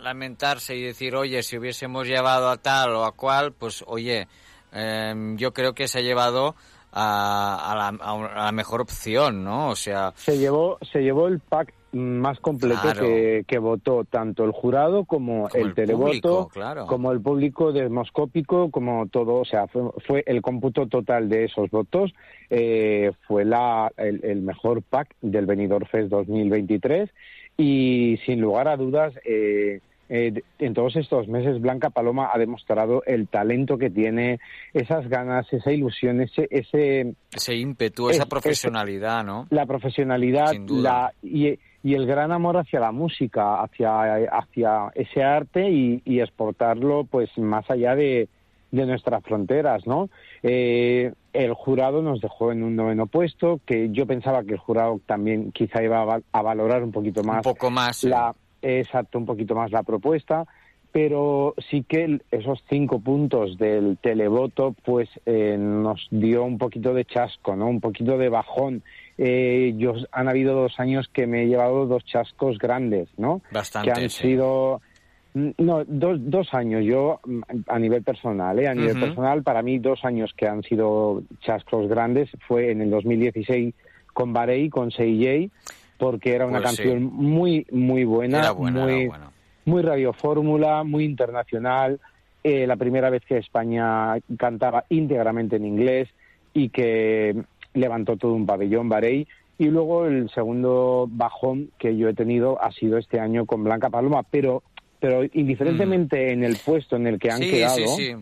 [0.00, 4.28] lamentarse y decir, oye, si hubiésemos llevado a tal o a cual, pues oye,
[4.72, 6.54] em, yo creo que se ha llevado
[6.92, 9.68] a, a la, a un- a la mejor opción, ¿no?
[9.70, 13.00] O sea, Se llevó, se llevó el pack más completo Claro.
[13.00, 16.86] que, que votó tanto el jurado como, Como el, el televoto, público, claro.
[16.86, 21.70] como el público demoscópico, como todo, o sea, fue, fue el cómputo total de esos
[21.70, 22.14] votos,
[22.50, 27.10] eh, fue la, el, el mejor pack del Benidorm Fest 2023
[27.56, 33.02] y sin lugar a dudas, eh, eh, en todos estos meses Blanca Paloma ha demostrado
[33.06, 34.38] el talento que tiene,
[34.72, 39.46] esas ganas, esa ilusión, ese, ese ese ímpetu, Es- esa es- profesionalidad, ¿no?
[39.50, 45.68] la profesionalidad la, y, y el gran amor hacia la música, hacia, hacia ese arte
[45.70, 48.28] y, y exportarlo pues más allá de,
[48.72, 50.08] de nuestras fronteras, ¿no?
[50.42, 55.00] Eh, el jurado nos dejó en un noveno puesto, que yo pensaba que el jurado
[55.06, 57.38] también quizá iba a, val- a valorar un poquito más.
[57.46, 58.02] Un poco más.
[58.04, 58.34] La,
[58.66, 60.46] exacto, un poquito más la propuesta,
[60.92, 67.04] pero sí que esos cinco puntos del televoto pues eh, nos dio un poquito de
[67.04, 67.66] chasco, ¿no?
[67.66, 68.82] Un poquito de bajón.
[69.18, 73.42] Eh, yo, han habido dos años que me he llevado dos chascos grandes, ¿no?
[73.50, 74.22] Bastante, que han sí.
[74.22, 74.80] sido
[75.58, 78.68] no dos, dos años yo mm, a nivel personal ¿eh?
[78.68, 82.88] a nivel personal para mí dos años que han sido chascos grandes fue en el
[82.88, 83.74] 2016
[84.14, 85.50] con Barei con CJ
[85.98, 86.76] porque era una Pues sí.
[86.82, 88.52] canción muy, muy buena,
[89.64, 92.00] muy, radiofórmula, muy internacional.
[92.44, 96.08] eh, la primera vez que España cantaba íntegramente en inglés
[96.54, 97.34] y que
[97.74, 99.26] levantó todo un pabellón Barey.
[99.58, 103.90] Y luego el segundo bajón que yo he tenido ha sido este año con Blanca
[103.90, 104.62] Paloma, pero,
[105.00, 107.42] pero indiferentemente en el puesto en el que han Mm.
[107.42, 108.14] sí, quedado, sí, sí.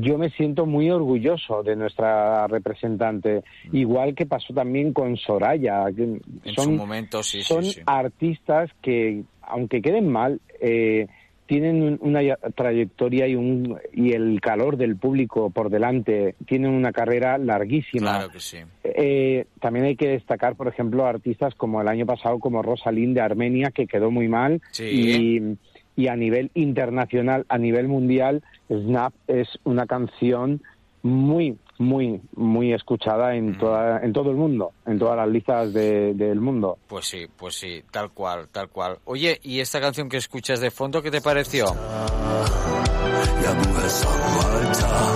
[0.00, 5.84] Yo me siento muy orgulloso de nuestra representante, igual que pasó también con Soraya.
[5.94, 6.20] que En
[6.54, 7.80] son, su momento, sí, son sí, sí.
[7.86, 11.06] artistas que, aunque queden mal, eh,
[11.46, 12.20] tienen un- una
[12.54, 18.12] trayectoria y, un, y el calor del público por delante, tienen una carrera larguísima.
[18.18, 18.58] Claro que sí.
[18.84, 23.20] Eh, también hay que destacar, por ejemplo, artistas como el año pasado, como Rosalind de
[23.22, 24.62] Armenia, que quedó muy mal.
[24.70, 24.84] Sí.
[24.84, 25.56] Y,
[25.96, 30.62] y a nivel internacional, a nivel mundial, Snap es una canción
[31.02, 36.12] muy, muy, muy escuchada en, toda, en todo el mundo, en todas las listas de-
[36.14, 36.76] del mundo.
[36.86, 38.98] Pues sí, pues sí, tal cual, tal cual.
[39.04, 41.66] Oye, ¿y esta canción que escuchas de fondo, qué te pareció?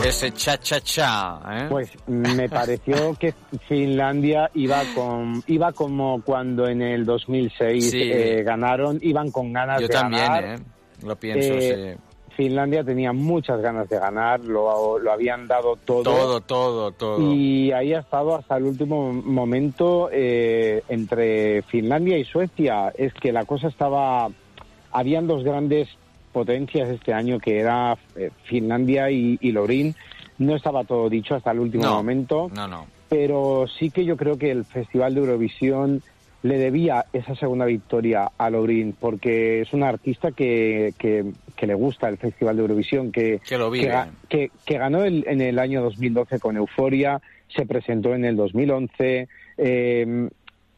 [0.07, 1.67] Ese cha-cha-cha, ¿eh?
[1.71, 3.33] Pues me pareció que
[3.69, 8.01] Finlandia iba con iba como cuando en el 2006 Sí.
[8.03, 10.45] eh, ganaron, iban con ganas Yo de también, ganar.
[10.45, 10.57] ¿eh?
[11.03, 12.01] Lo pienso, Eh, sí.
[12.37, 16.03] Finlandia tenía muchas ganas de ganar, lo, lo habían dado todo.
[16.03, 17.33] Todo, todo, todo.
[17.33, 22.93] Y ahí ha estado hasta el último momento eh, entre Finlandia y Suecia.
[22.99, 24.29] Es que la cosa estaba...
[24.91, 25.89] Habían dos grandes
[26.39, 29.95] potencias este año, que era eh, Finlandia y, y Lorín.
[30.37, 31.95] No estaba todo dicho hasta el último No.
[31.95, 32.87] momento No, no.
[33.09, 36.03] pero sí que yo creo que el Festival de Eurovisión
[36.43, 41.25] le debía esa segunda victoria a Lorin, porque es una artista que, que,
[41.57, 45.41] que le gusta el Festival de Eurovisión, que, Que lo que, que ganó el- en
[45.41, 50.29] el año 2012 con Euforia, se presentó en el 2011, eh,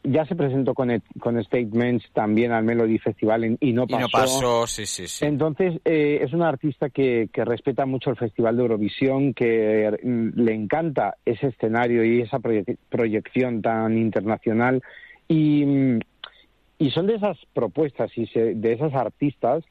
[0.07, 3.92] ya se presentó con, el- con Statements también al Melody Festival en- y no Y
[3.95, 5.25] no pasó, sí, sí, sí.
[5.25, 10.40] entonces, eh, es una artista que, que respeta mucho el Festival de Eurovisión, que mm,
[10.40, 14.83] le encanta ese escenario y esa proye- proyección tan internacional.
[15.29, 15.99] Y, mm,
[16.79, 19.64] y son de esas propuestas y se- de esas artistas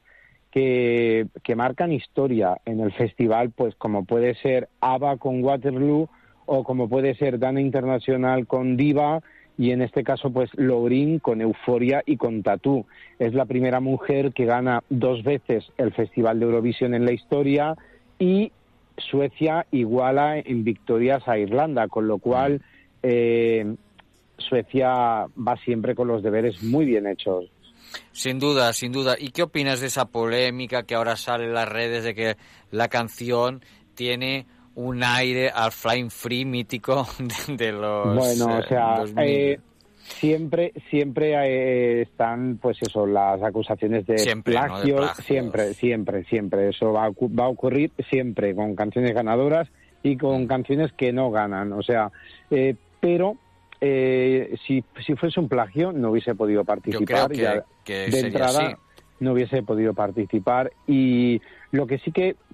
[0.50, 6.08] que, que marcan historia en el festival, pues como puede ser ABBA con Waterloo
[6.46, 9.20] o como puede ser Dana Internacional con Diva
[9.58, 12.86] y en este caso pues Lorin con Euforia y con Tatú.
[13.18, 17.74] Es la primera mujer que gana dos veces el Festival de Eurovisión en la historia
[18.18, 18.52] y
[18.98, 22.62] Suecia iguala en victorias a Irlanda, con lo cual
[23.02, 23.74] eh,
[24.38, 27.46] Suecia va siempre con los deberes muy bien hechos.
[28.12, 29.16] Sin duda, sin duda.
[29.18, 32.36] ¿Y qué opinas de esa polémica que ahora sale en las redes de que
[32.70, 33.62] la canción
[33.94, 39.24] tiene un aire al Flying Free mítico de, de los Bueno, o eh, sea, 2000?
[39.26, 39.60] eh,
[40.20, 44.60] siempre, siempre eh, están, pues eso, las acusaciones de Siempre, ¿no?
[44.80, 46.68] De plagio, siempre, siempre, siempre.
[46.68, 49.68] Eso va a, va a ocurrir siempre con canciones ganadoras
[50.02, 50.18] y Mm.
[50.18, 51.72] con canciones que no ganan.
[51.72, 52.12] O sea,
[52.50, 53.36] eh, pero
[53.80, 57.30] eh, si, si fuese un plagio no hubiese podido participar.
[57.30, 58.76] que- ya que de entrada así.
[59.20, 61.40] no hubiese podido participar y
[61.72, 62.45] lo que sí que mm,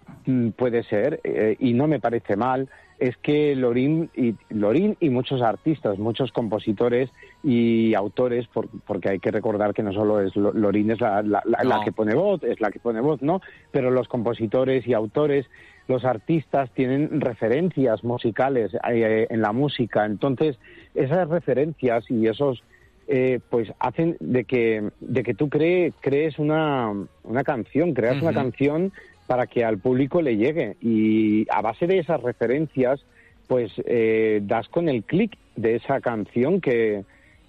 [0.56, 5.42] puede ser eh, y no me parece mal es que Lorín y Lorín y muchos
[5.42, 7.10] artistas, muchos compositores
[7.42, 11.20] y autores, por- porque hay que recordar que no solo es Lo- Lorín es la,
[11.22, 13.40] la- la- que pone voz, es la que pone voz, ¿no?
[13.72, 15.46] Pero los compositores y autores,
[15.88, 20.56] los artistas tienen referencias musicales eh, en la música, entonces
[20.94, 22.62] esas referencias y esos
[23.08, 26.92] eh, pues hacen de que, de que tú cree- crees una,
[27.24, 28.92] una canción, creas una canción
[29.32, 30.76] para que al público le llegue.
[30.82, 33.00] Y a base de esas referencias,
[33.46, 37.04] pues eh, das con el clic de esa canción que,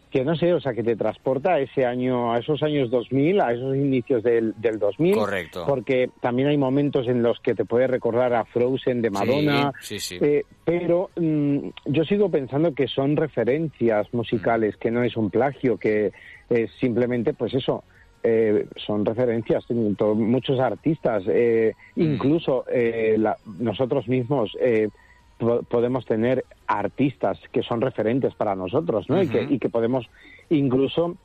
[0.10, 3.42] que no sé, o sea, que te transporta a ese año, a esos años 2000,
[3.42, 5.14] a esos inicios del, del 2000.
[5.14, 5.66] Correcto.
[5.68, 9.74] Porque también hay momentos en los que te puede recordar a Frozen de Madonna.
[9.82, 10.26] Sí, sí, sí.
[10.26, 15.78] Eh, pero mm, yo sigo pensando que son referencias musicales, que no es un plagio,
[15.78, 16.14] que
[16.50, 17.84] es simplemente, pues eso,
[18.24, 19.66] eh, son referencias.
[19.70, 24.90] Muchos artistas, eh, incluso eh, la- nosotros mismos, eh,
[25.38, 29.22] po- podemos tener artistas que son referentes para nosotros, ¿no?
[29.22, 30.06] y, que, y que podemos
[30.50, 31.18] incluso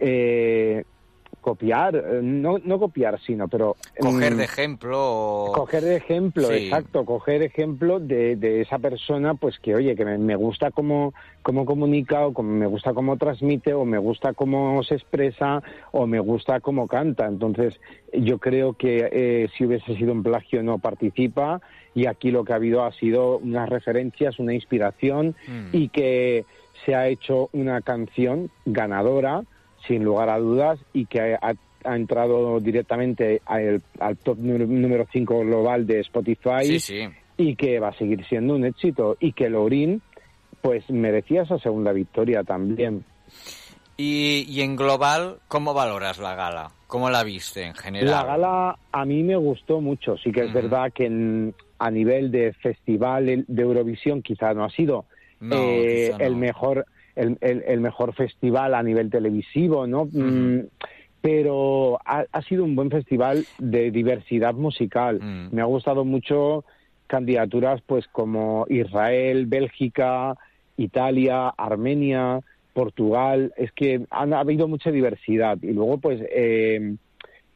[0.00, 0.84] eh,
[1.46, 3.76] copiar, eh, no, no copiar, sino, pero...
[4.00, 5.52] Coger mm, de ejemplo...
[5.54, 6.54] Coger de ejemplo, Sí.
[6.64, 11.14] exacto, coger ejemplo de, de esa persona, pues que oye, que me, me gusta cómo,
[11.42, 16.08] cómo comunica, o como me gusta cómo transmite, o me gusta cómo se expresa, o
[16.08, 17.26] me gusta cómo canta.
[17.26, 17.78] Entonces,
[18.12, 21.60] yo creo que eh, si hubiese sido un plagio no participa,
[21.94, 25.68] y aquí lo que ha habido ha sido unas referencias, una inspiración, Mm.
[25.72, 26.44] y que
[26.84, 29.44] se ha hecho una canción ganadora
[29.86, 31.52] sin lugar a dudas, y que ha,
[31.84, 37.00] ha entrado directamente al, al top número- número 5 global de Spotify Sí, sí.
[37.36, 40.02] y que va a seguir siendo un éxito y que Lorin
[40.62, 43.04] pues merecía esa segunda victoria también.
[43.96, 46.70] Y, y en global, ¿cómo valoras la gala?
[46.86, 48.10] ¿Cómo la viste en general?
[48.10, 52.30] La gala a mí me gustó mucho, sí que es verdad que en- a nivel
[52.30, 55.04] de festival de Eurovisión quizá no ha sido
[55.40, 56.24] No, eh, no.
[56.24, 60.04] el mejor el, el- el mejor festival a nivel televisivo, ¿no?
[60.12, 60.60] Mm,
[61.20, 65.18] pero ha, ha sido un buen festival de diversidad musical.
[65.20, 65.54] Mm.
[65.54, 66.64] Me ha gustado mucho
[67.08, 70.36] candidaturas pues como Israel, Bélgica,
[70.76, 72.40] Italia, Armenia,
[72.74, 73.52] Portugal.
[73.56, 75.58] Es que han ha habido mucha diversidad.
[75.62, 76.94] Y luego pues eh,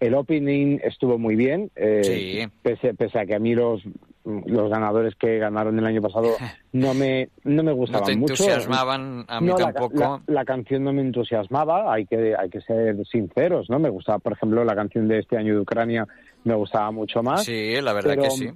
[0.01, 2.53] el opening estuvo muy bien, eh, Sí.
[2.62, 3.83] pese, pese a que a mí los,
[4.24, 6.28] los ganadores que ganaron el año pasado
[6.72, 8.35] no me, no me No gustaban te mucho.
[8.35, 9.96] entusiasmaban, a mí No, tampoco.
[9.98, 13.78] La, la canción no me entusiasmaba, hay que, hay que ser sinceros, ¿no?
[13.78, 16.06] Me gustaba, por ejemplo, la canción de este año de Ucrania
[16.44, 17.44] me gustaba mucho más.
[17.44, 18.50] Sí, la verdad pero, que sí.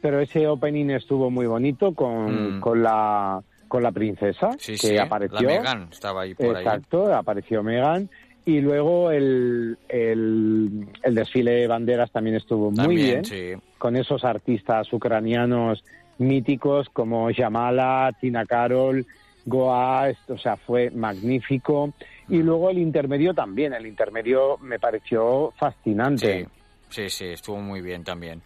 [0.00, 2.60] Pero ese opening estuvo muy bonito con, Mm.
[2.60, 5.40] con la con la princesa Sí, que sí, apareció.
[5.42, 6.64] la Megan estaba ahí por ahí.
[6.64, 8.08] Exacto, apareció Megan.
[8.48, 13.52] Y luego el, el, el desfile de banderas también estuvo muy También, bien, sí.
[13.76, 15.84] con esos artistas ucranianos
[16.16, 19.04] míticos como Yamala, Tina Karol,
[19.44, 21.92] Goa, esto, o sea, fue magnífico.
[22.30, 26.48] Y luego el intermedio también, el intermedio me pareció fascinante.
[26.88, 28.40] Sí, sí, sí, estuvo muy bien también.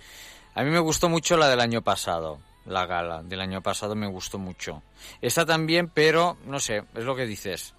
[0.57, 4.09] A mí me gustó mucho la del año pasado, la gala del año pasado me
[4.09, 4.83] gustó mucho.
[5.21, 7.77] Esta también, pero no sé, es lo que dices.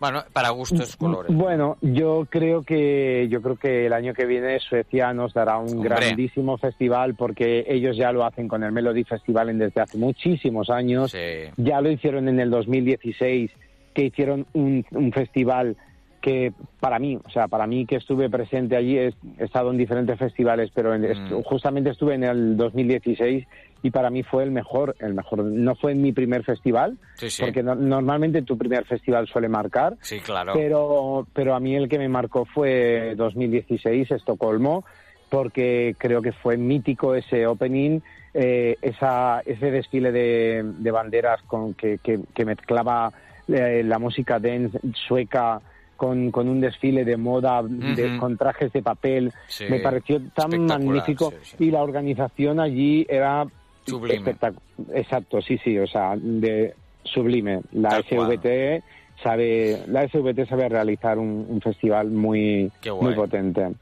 [0.00, 1.34] Bueno, para gustos colores.
[1.34, 5.70] Bueno, yo creo que yo creo que el año que viene Suecia nos dará un
[5.78, 5.88] Hombre.
[5.88, 10.68] grandísimo festival porque ellos ya lo hacen con el Melody Festival en desde hace muchísimos
[10.68, 11.12] años.
[11.12, 11.18] Sí.
[11.56, 13.50] Ya lo hicieron en el 2016,
[13.94, 15.76] que hicieron un, un festival
[16.20, 20.18] que para mí, o sea, para mí que estuve presente allí, he, estado en diferentes
[20.18, 21.42] festivales, pero en- Mm.
[21.42, 23.46] justamente estuve en el 2016
[23.84, 25.44] y para mí fue el mejor, el mejor.
[25.44, 27.42] No fue mi primer festival, Sí, sí.
[27.42, 30.54] porque no- normalmente tu primer festival suele marcar, Sí, claro.
[30.54, 34.86] pero, pero a mí el que me marcó fue 2016, Estocolmo,
[35.28, 38.00] porque creo que fue mítico ese opening,
[38.32, 43.12] eh, esa, ese desfile de, de banderas con que, que- que mezclaba
[43.48, 45.60] eh, la música dance sueca
[45.98, 49.30] con, con un desfile de moda, de- con trajes de papel.
[49.46, 53.46] Sí, Me pareció tan magnífico sí, y la organización allí era
[53.86, 54.32] Sublime.
[54.32, 54.56] espectac-
[54.94, 57.60] Exacto, sí, sí, o sea, de sublime.
[57.72, 58.32] La Tal cual.
[58.38, 58.82] SVT
[59.22, 62.70] sabe, la SVT sabe realizar un, un festival muy,
[63.00, 63.72] muy potente.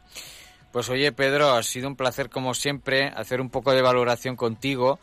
[0.72, 4.98] Pues oye, Pedro, ha sido un placer como siempre hacer un poco de valoración contigo.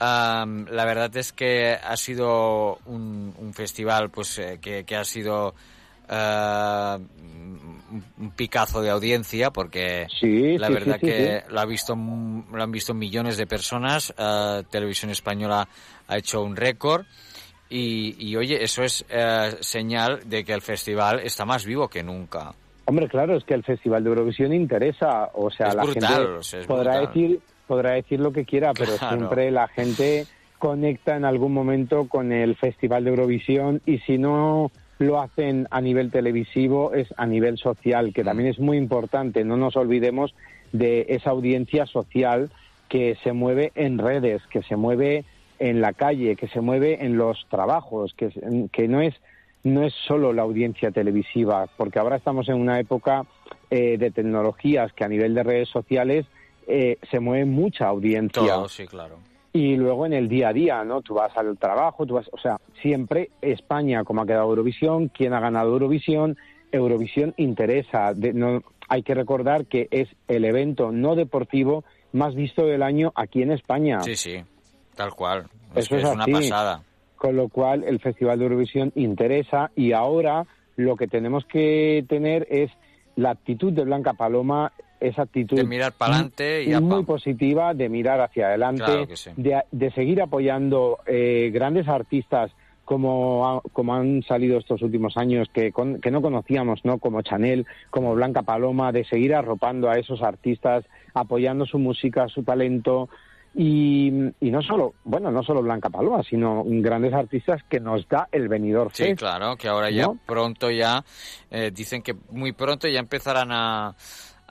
[0.00, 5.54] La verdad es que ha sido un, un festival pues eh, que, que ha sido
[6.12, 6.98] ah,
[8.18, 12.62] un picazo de audiencia porque Sí, la sí, verdad sí, que lo ha visto lo
[12.62, 14.12] han visto millones de personas.
[14.18, 15.66] Ah, Televisión española
[16.08, 17.04] ha hecho un récord.
[17.68, 22.02] Y, y, oye, eso es eh, señal de que el festival está más vivo que
[22.02, 22.52] nunca.
[22.84, 26.32] Hombre, claro, es que el Festival de Eurovisión interesa, o sea, Es la brutal, gente
[26.32, 27.14] o sea, es podrá brutal.
[27.14, 30.26] decir podrá decir lo que quiera, pero siempre la gente
[30.58, 35.80] conecta en algún momento con el Festival de Eurovisión y si no lo hacen a
[35.80, 38.12] nivel televisivo es a nivel social, Mm.
[38.12, 39.44] que también es muy importante.
[39.44, 40.34] No nos olvidemos
[40.72, 42.50] de esa audiencia social
[42.88, 45.24] que se mueve en redes, que se mueve
[45.58, 48.30] en la calle, que se mueve en los trabajos, que,
[48.72, 49.14] que no es
[49.64, 53.26] no es solo la audiencia televisiva, porque ahora estamos en una época
[53.70, 56.26] eh, de tecnologías que a nivel de redes sociales
[56.66, 58.42] eh, se mueve mucha audiencia.
[58.42, 59.18] Todo, sí, claro.
[59.52, 61.02] Y luego en el día a día, ¿no?
[61.02, 65.34] Tú vas al trabajo, tú vas, o sea, siempre España, como ha quedado Eurovisión, quién
[65.34, 66.36] ha ganado Eurovisión,
[66.70, 68.14] Eurovisión interesa.
[68.14, 73.12] De- no, hay que recordar que es el evento no deportivo más visto del año
[73.14, 74.00] aquí en España.
[74.00, 74.36] Sí, sí,
[74.94, 75.44] tal cual.
[75.74, 76.82] Es, Eso es una pasada.
[77.16, 80.46] Con lo cual el Festival de Eurovisión interesa y ahora
[80.76, 82.70] lo que tenemos que tener es
[83.16, 84.72] la actitud de Blanca Paloma,
[85.02, 89.06] esa actitud De mirar para adelante y ya muy positiva, de mirar hacia adelante, Claro
[89.06, 89.30] que sí.
[89.36, 92.50] de, de seguir apoyando eh, grandes artistas
[92.84, 96.98] como, como han salido estos últimos años que, con- que no conocíamos, ¿no?
[96.98, 100.84] como Chanel, como Blanca Paloma, de seguir arropando a esos artistas,
[101.14, 103.08] apoyando su música, su talento.
[103.54, 108.26] Y, y no solo, bueno, no solo Blanca Paloma, sino grandes artistas que nos da
[108.32, 109.18] el venidor Sí, Fest.
[109.18, 110.18] claro, que ahora ya ¿no?
[110.24, 111.04] pronto ya,
[111.50, 113.94] eh, dicen que muy pronto ya empezarán a,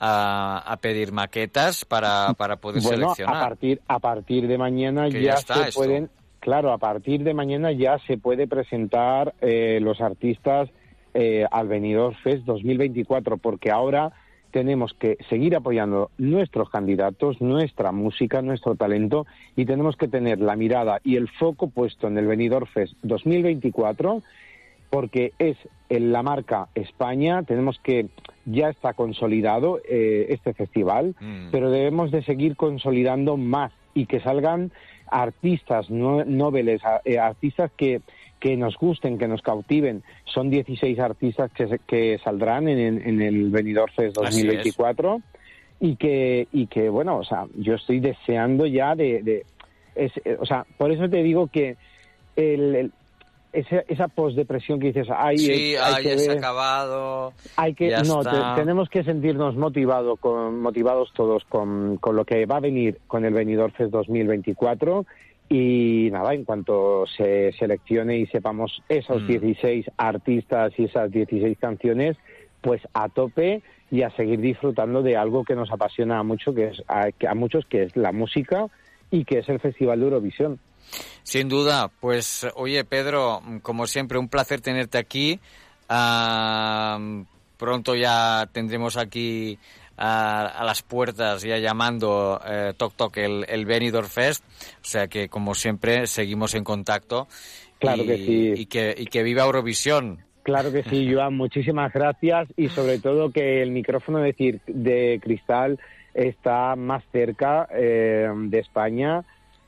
[0.02, 3.50] a, a pedir maquetas para, para poder Bueno, a seleccionar.
[3.50, 5.80] partir, a partir de mañana ya, ya está se esto.
[5.80, 10.70] pueden, claro, a partir de mañana ya se puede presentar eh, los artistas
[11.14, 14.12] eh, al Benidorm Fest 2024, porque ahora
[14.50, 19.26] tenemos que seguir apoyando nuestros candidatos, nuestra música, nuestro talento
[19.56, 24.24] y tenemos que tener la mirada y el foco puesto en el Benidorm Fest 2024
[24.92, 25.58] porque es
[25.90, 28.08] en la marca España, tenemos que
[28.46, 31.16] ya está consolidado eh, este festival,
[31.52, 34.72] pero debemos de seguir consolidando más y que salgan
[35.10, 38.02] artistas no, noveles, a- eh, artistas que,
[38.40, 40.04] que nos gusten, que nos cautiven.
[40.26, 44.46] Son 16 artistas que, que saldrán en, en- el Benidorm Fest Así es.
[44.48, 45.22] 2024
[45.80, 49.24] y que, y que, bueno, o sea, yo estoy deseando ya de...
[49.24, 49.46] de-
[49.96, 51.76] es- eh, o sea, por eso te digo que
[52.36, 52.92] el, el-
[53.54, 57.34] esa, esa postdepresión que dices, ay, Sí, hay ay, que ver- acabado.
[57.58, 58.56] hay que ya no está.
[58.56, 63.00] te- tenemos que sentirnos motivado con, motivados todos con, con lo que va a venir
[63.08, 65.06] con el Benidorm Fest 2024
[65.50, 69.28] y nada en cuanto se seleccione y sepamos esos Mm.
[69.28, 72.16] 16 artistas y esas 16 canciones
[72.62, 76.84] pues a tope y a seguir disfrutando de algo que nos apasiona mucho que es
[76.88, 78.68] a, a muchos que es la música
[79.10, 80.60] y que es el Festival de Eurovisión.
[81.24, 85.40] Sin duda, pues oye Pedro, como siempre un placer tenerte aquí.
[85.88, 86.98] Ah,
[87.58, 89.60] pronto ya tendremos aquí
[89.98, 94.44] a, a las puertas ya llamando eh, Toc Toc el, el Benidorm Fest,
[94.82, 97.28] o sea que como siempre seguimos en contacto.
[97.80, 98.54] Claro y, que sí.
[98.56, 100.24] Y que, y que viva Eurovisión.
[100.44, 105.80] Claro que sí, Joan, muchísimas gracias y sobre todo que el micrófono de, de cristal
[106.16, 109.24] está más cerca eh, de España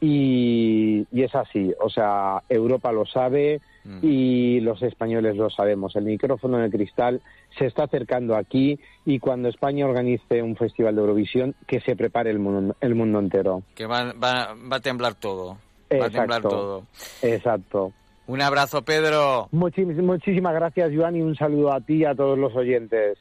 [0.05, 3.61] y, y es así, o sea, Europa lo sabe
[4.01, 5.95] y los españoles lo sabemos.
[5.95, 7.21] El micrófono de cristal
[7.57, 12.31] se está acercando aquí y cuando España organice un festival de Eurovisión, que se prepare
[12.31, 13.63] el mundo, el mundo entero.
[13.75, 15.57] Que va, va, va a temblar todo.
[15.91, 16.49] Va a temblar Exacto.
[16.49, 16.83] todo.
[17.21, 17.91] Exacto.
[18.27, 19.47] Un abrazo, Pedro.
[19.51, 23.17] Muchis- muchísimas gracias, Joan, y un saludo a ti y a todos los oyentes.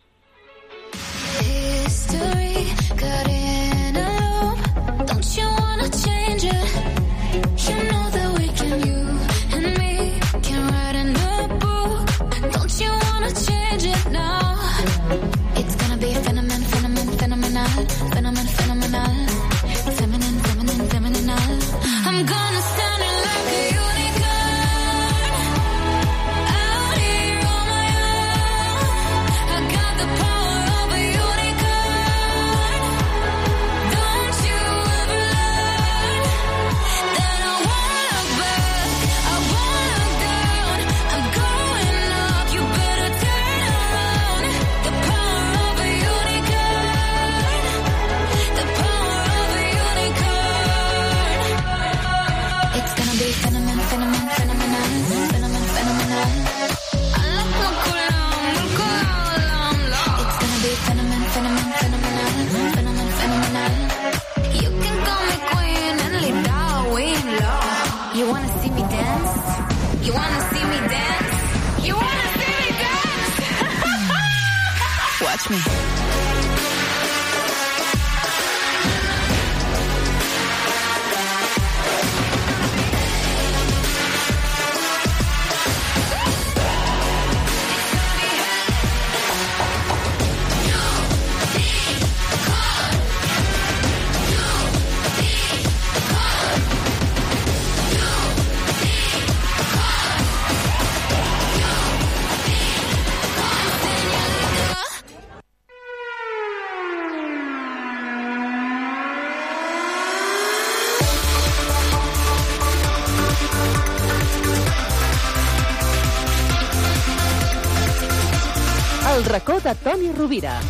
[120.32, 120.60] Rovira.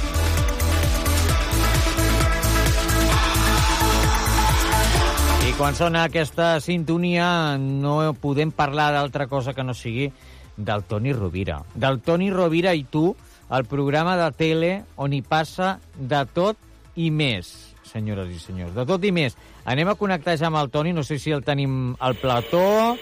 [5.46, 10.10] I quan sona aquesta sintonia no podem parlar d'altra cosa que no sigui
[10.56, 11.60] del Toni Rovira.
[11.78, 13.14] Del Toni Rovira i tu,
[13.54, 16.58] el programa de tele on hi passa de tot
[16.98, 17.54] i més,
[17.86, 18.74] senyores i senyors.
[18.74, 19.38] De tot i més.
[19.62, 22.96] Anem a connectar ja amb el Toni, no sé si el tenim al plató,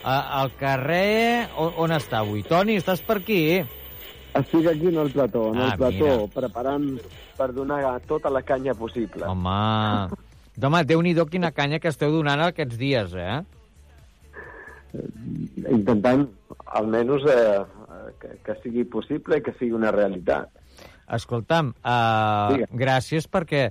[0.00, 1.50] al carrer...
[1.60, 2.40] On, on està avui?
[2.46, 3.42] Toni, estàs per aquí?
[4.34, 6.26] Estic aquí en el plató, en Ah, el plató, mira.
[6.34, 6.98] preparant
[7.38, 9.24] per donar tota la canya possible.
[9.24, 10.12] Home,
[10.62, 13.40] home déu-n'hi-do quina canya que esteu donant aquests dies, eh?
[15.70, 16.26] Intentant,
[16.78, 17.64] almenys, eh,
[18.20, 20.48] que, que sigui possible i que sigui una realitat.
[21.16, 22.68] Escolta'm, uh, Digue.
[22.72, 23.68] gràcies perquè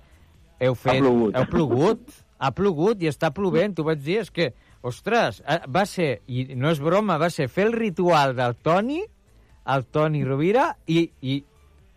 [0.64, 1.02] heu fet...
[1.02, 1.36] plogut.
[1.36, 2.22] Heu plogut.
[2.40, 3.74] Ha plogut i està plovent.
[3.76, 4.50] T'ho vaig dir, és que,
[4.84, 9.02] ostres, eh, va ser, i no és broma, va ser fer el ritual del Toni
[9.66, 11.44] el Toni Rovira y, y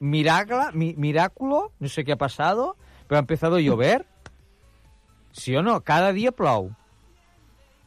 [0.01, 4.07] miracle, mi, miraculo, no sé qué ha pasado, pero ha empezado a llover.
[5.33, 5.81] ¿Sí o no?
[5.83, 6.73] Cada dia plou.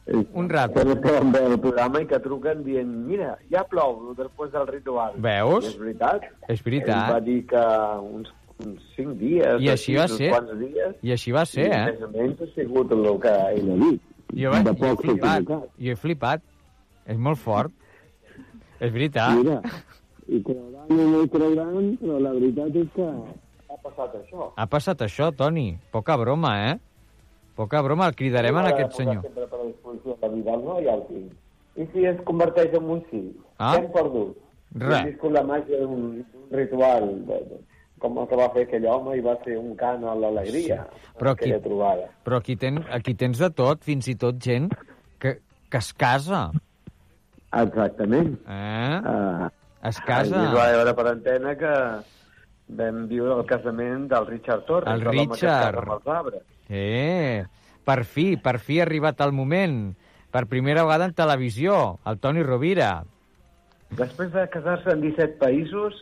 [0.06, 0.80] Un rato.
[0.82, 5.14] Poden veure el programa i que truquen dient mira, ja plou després del ritual.
[5.22, 5.68] Veus?
[5.68, 6.24] I és veritat.
[6.50, 7.04] És veritat.
[7.06, 7.62] Ell va dir que
[8.02, 8.32] uns,
[8.64, 10.32] uns cinc dies, I així va ser.
[10.34, 11.84] quants dies, I així va ser, i eh?
[11.92, 14.08] més o menys ha sigut el que ell ha dit.
[14.32, 15.54] Jo, vaig, De jo he flipat.
[15.78, 16.44] Jo he flipat.
[17.12, 17.72] És molt fort.
[18.82, 19.38] És veritat.
[19.38, 19.60] Mira,
[20.26, 24.48] i creuran o no hi creuran, però la veritat és que ha passat això.
[24.58, 25.68] Ha passat això, Toni.
[25.94, 26.74] Poca broma, eh?
[27.58, 28.08] Poca broma.
[28.10, 29.22] El cridarem en aquest senyor.
[29.26, 30.78] Sempre per a disposició de Vidal, no?
[30.82, 31.34] I el tinc.
[31.72, 33.22] I si es converteix en un sí?
[33.56, 33.74] Ah.
[33.74, 34.40] Què hem perdut?
[34.72, 34.96] Res.
[34.98, 36.02] Hem viscut la màgia d'un
[36.52, 37.60] ritual, de, de,
[38.02, 40.82] com el que va fer aquell home i va ser un cant a l'alegria.
[41.20, 42.10] Però aquí, trobada.
[42.26, 44.68] però aquí, ten, aquí tens de tot, fins i tot gent
[45.22, 45.38] que,
[45.70, 46.48] que es casa.
[47.52, 48.38] Exactament.
[48.48, 49.00] Eh?
[49.04, 49.48] Uh,
[49.88, 50.36] es casa.
[50.36, 51.72] Ahir es va veure per antena que
[52.78, 55.82] vam viure el casament del Richard Torres, El Richard.
[55.82, 56.46] amb els arbres.
[56.68, 57.44] Eh,
[57.84, 59.82] per fi, per fi ha arribat el moment.
[60.32, 63.02] Per primera vegada en televisió, el Toni Rovira.
[63.98, 65.98] Després de casar-se en 17 països,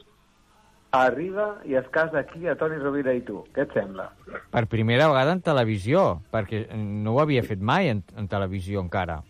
[0.94, 3.40] arriba i es casa aquí a Toni Rovira i tu.
[3.54, 4.10] Què et sembla?
[4.54, 9.20] Per primera vegada en televisió, perquè no ho havia fet mai en, en televisió encara.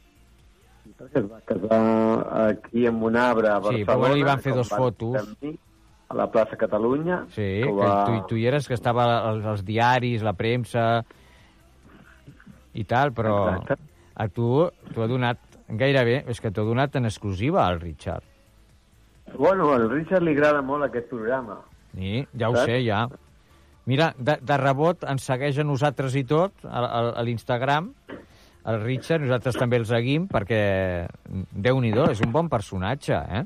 [1.01, 1.81] Es va casar
[2.51, 3.87] aquí amb un arbre a Sí, Barcelona.
[3.93, 5.29] però bueno, li van fer dos van fotos.
[5.41, 5.59] mi,
[6.11, 7.25] A la plaça Catalunya.
[7.31, 11.05] Sí, que que va- tu, tu hi eres, que estava als, als diaris, la premsa
[12.75, 13.77] i tal, però Exacte.
[14.17, 15.39] a tu t'ho ha donat
[15.69, 18.25] gairebé, és que t'ho ha donat en exclusiva al Richard.
[19.39, 21.61] Bueno, al Richard li agrada molt aquest programa.
[21.95, 22.67] Sí, ja ho Saps?
[22.67, 23.05] sé, ja.
[23.87, 27.93] Mira, de, de rebot ens segueix a nosaltres i tot, a, a, a l'Instagram,
[28.67, 31.07] el Richard, nosaltres també el seguim, perquè,
[31.53, 33.45] déu nhi és un bon personatge, eh?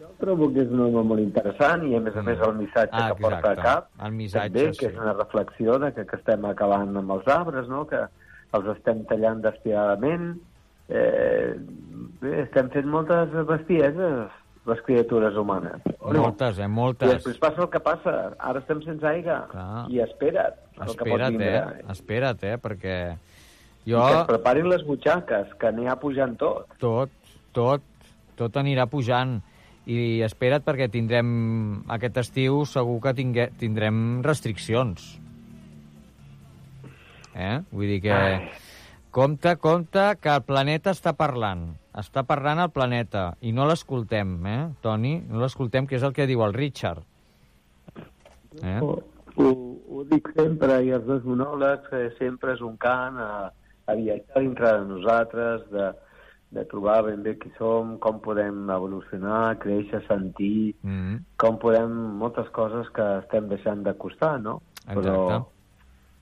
[0.00, 2.90] Jo trobo que és un home molt interessant i, a més a més, el missatge
[2.92, 3.62] Ah, que porta a exacte.
[3.62, 4.78] cap El missatge, també, sí.
[4.80, 7.84] que és una reflexió de que, que estem acabant amb els arbres, no?
[7.86, 8.00] que
[8.56, 10.34] els estem tallant despiadament.
[10.88, 11.54] Eh,
[12.22, 14.30] bé, estem fent moltes bestieses,
[14.66, 15.82] les criatures humanes.
[16.02, 16.64] Moltes, eh?
[16.66, 17.12] I Moltes.
[17.12, 18.14] després passa el que passa.
[18.38, 19.44] Ara estem sense aigua.
[19.52, 19.84] Clar.
[19.90, 21.52] I espera't Espera't, vindre.
[21.56, 21.84] eh?
[21.94, 22.56] Espera't, eh?
[22.58, 22.96] Perquè
[23.86, 24.02] I jo...
[24.02, 26.72] que es preparin les butxaques, que n'hi ha pujant tot.
[26.82, 27.12] Tot,
[27.54, 27.84] tot,
[28.38, 29.38] tot anirà pujant.
[29.86, 31.28] I espera't perquè tindrem,
[31.94, 35.12] aquest estiu segur que tingue, tindrem restriccions.
[37.36, 37.60] Eh?
[37.70, 38.16] Vull dir que...
[38.16, 38.48] Ai.
[39.16, 41.70] Compte, compte, que el planeta està parlant.
[41.96, 43.30] Està parlant el planeta.
[43.40, 45.14] I no l'escoltem, eh, Toni?
[45.30, 47.06] No l'escoltem, que és el que diu el Richard.
[48.60, 48.76] Eh?
[48.82, 48.90] Ho,
[49.38, 49.46] ho,
[49.88, 53.30] ho dic sempre, i els dos monòlegs eh, sempre és un cant a,
[53.86, 55.86] a viatjar dintre de nosaltres, de,
[56.56, 61.90] de trobar ben bé qui som, com podem evolucionar, créixer, sentir, Mm, com podem...
[62.18, 64.60] moltes coses que estem deixant de costar, no?
[64.88, 65.44] exacte.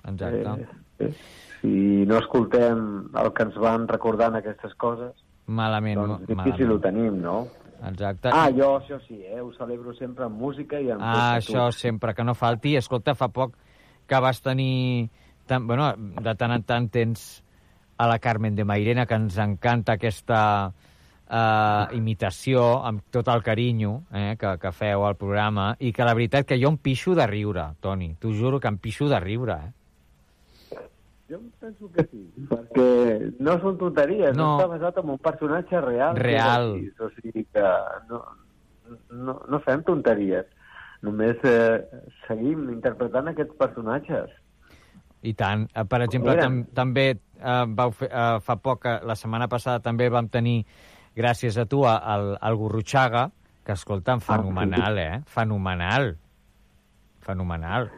[0.08, 0.68] Exacte.
[0.98, 1.12] Eh, eh,
[1.60, 5.12] si no escoltem el que ens van recordant aquestes coses,
[5.46, 5.96] Malament.
[6.00, 6.72] doncs difícil malament.
[6.72, 7.36] ho tenim, no?
[7.84, 8.30] Exacte.
[8.32, 9.40] Ah, jo això sí, eh?
[9.42, 11.58] ho celebro sempre amb música i amb Ah, festa, tu.
[11.58, 12.76] això sempre, que no falti.
[12.76, 13.56] Escolta, fa poc
[14.06, 15.10] que vas tenir...
[15.46, 17.43] Tan, bueno, de tant en tant tens
[17.96, 20.40] a la Carmen de Mairena, que ens encanta aquesta
[20.70, 26.14] eh, imitació, amb tot el carinyo eh, que, que feu al programa, i que la
[26.14, 28.14] veritat que jo em pixo de riure, Toni.
[28.20, 29.72] T'ho juro que em pixo de riure, eh?
[31.30, 32.20] Jo penso que sí,
[32.50, 34.48] perquè no són tonteries, no, No.
[34.58, 36.18] està basat en un personatge real.
[36.20, 36.74] Real.
[37.00, 37.64] O sigui que
[38.10, 38.20] no,
[39.10, 40.44] no, no fem tonteries,
[41.02, 41.80] només eh,
[42.26, 44.36] seguim interpretant aquests personatges.
[45.24, 45.64] I tant.
[45.72, 47.06] Eh, Per exemple, tam també
[47.44, 50.62] eh, vau fer, eh, fa poc, eh, la setmana passada també vam tenir,
[51.16, 53.28] gràcies a tu, al, al Gurrutxaga,
[53.64, 55.22] que, escolta'm, fenomenal, eh?
[55.36, 56.14] Fenomenal.
[57.24, 57.88] Fenomenal.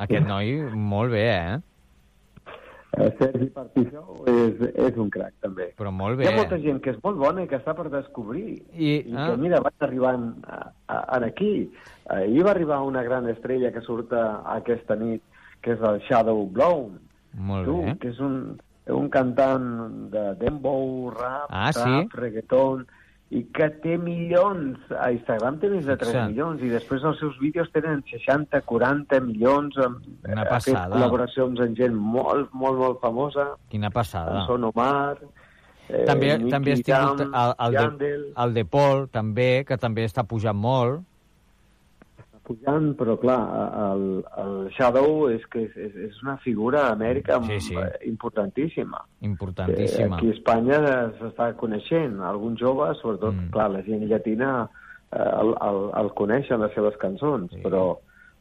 [0.00, 1.58] Aquest noi, molt bé, eh?
[2.98, 5.68] Eh, Sergi Partixó és, és un crac, també.
[5.78, 6.30] Però molt Hi bé.
[6.30, 8.56] ha molta gent que és molt bona i que està per descobrir.
[8.74, 10.58] I, I ah, que, mira, van arribant a,
[10.90, 11.52] a, a aquí.
[12.10, 15.22] Ahir va arribar una gran estrella que surt aquesta nit,
[15.62, 16.98] que és el Shadow Blown.
[17.34, 17.96] Molt tu, bé.
[18.00, 18.58] que és un,
[18.90, 21.80] un cantant de dembow, rap, Ah, sí?
[21.84, 22.86] rap, reggaeton,
[23.30, 26.30] i que té milions, a Instagram té més de 3 Fixa't.
[26.32, 30.96] milions, i després els seus vídeos tenen 60, 40 milions, amb, Una ha fet passada.
[30.96, 34.40] col·laboracions amb gent molt, molt, molt famosa, Quina passada.
[34.40, 35.18] amb Son Omar,
[35.88, 37.54] eh, també, Nicky també has tingut Jam, el,
[37.84, 41.02] el, de, el de Paul, també, que també està pujant molt.
[42.50, 43.38] Pujant, però clar,
[43.86, 44.04] el,
[44.42, 47.78] el Shadow és que és, és, és una figura a Amèrica Sí, sí.
[47.78, 49.00] eh, importantíssima.
[49.26, 50.16] Importantíssima.
[50.16, 50.80] Eh, aquí a Espanya
[51.20, 52.18] s'està coneixent.
[52.26, 53.52] Alguns joves, sobretot, mm.
[53.54, 57.62] clar, la gent llatina eh, el, el, el coneixen, les seves cançons, sí.
[57.64, 57.84] però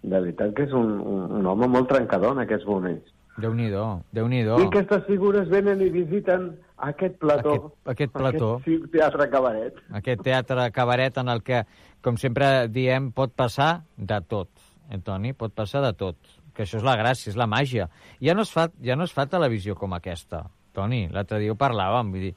[0.01, 3.15] de veritat que és un, un, un home molt trencador en aquests moments.
[3.39, 3.83] Déu-n'hi-do,
[4.15, 4.57] Déu-n'hi-do.
[4.61, 6.49] I aquestes figures venen i visiten
[6.89, 8.49] aquest plató, Aquest, aquest plató.
[8.63, 9.79] aquest teatre cabaret.
[9.99, 11.63] aquest teatre cabaret en el que,
[12.01, 14.49] com sempre diem, pot passar de tot.
[14.89, 15.33] Eh, Toni?
[15.33, 16.15] Pot passar de tot.
[16.53, 17.89] Que això és la gràcia, és la màgia.
[18.19, 21.07] Ja no es fa, ja no es fa televisió com aquesta, Toni.
[21.13, 22.33] L'altre dia ho parlàvem, vull dir,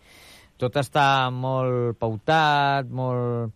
[0.59, 3.53] tot està molt pautat, molt...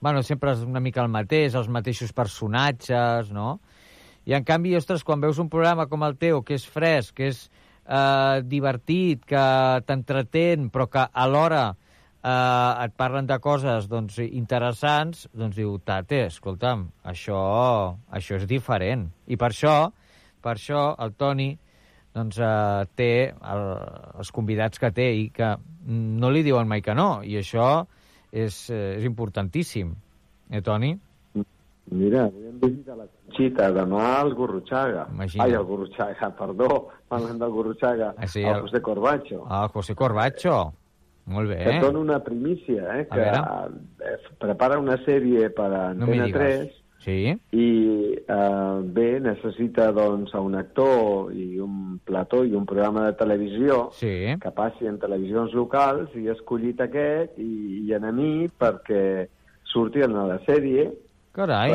[0.00, 3.58] Bueno, sempre és una mica el mateix, els mateixos personatges, no?
[4.28, 7.30] I, en canvi, ostres, quan veus un programa com el teu, que és fresc, que
[7.32, 7.38] és
[7.88, 9.44] eh, divertit, que
[9.88, 16.84] t'entretén, però que alhora eh, et parlen de coses doncs, interessants, doncs diu, tate, escolta'm,
[17.08, 17.40] això,
[18.20, 19.08] això és diferent.
[19.32, 19.78] I per això,
[20.44, 21.48] per això el Toni
[22.12, 23.66] doncs, eh, té el,
[24.20, 25.54] els convidats que té i que
[25.88, 27.70] no li diuen mai que no, i això
[28.28, 29.96] és, eh, és importantíssim.
[30.52, 30.98] Eh, Toni?
[31.90, 35.06] Mira, avui hem visitat la Conxita, demà el Gurruchaga.
[35.12, 35.46] Imagina't.
[35.46, 38.14] Ai, el Gurruchaga, perdó, parlant del Gurruchaga.
[38.16, 39.44] Ah, sí, el el- José Corbacho.
[39.48, 40.72] Ah, José Corbacho.
[41.28, 41.58] Molt bé.
[41.60, 43.06] Que et dono una primícia, eh?
[43.12, 46.60] Que eh, prepara una sèrie per a No Antena digues.
[46.68, 47.30] 3 Sí?
[47.54, 47.66] i
[48.26, 54.34] eh, bé, necessita doncs un actor i un plató i un programa de televisió sí.
[54.42, 59.28] que passi en televisions locals i he escollit aquest i, i en a mi perquè
[59.70, 60.88] surti en la sèrie
[61.38, 61.70] Carai.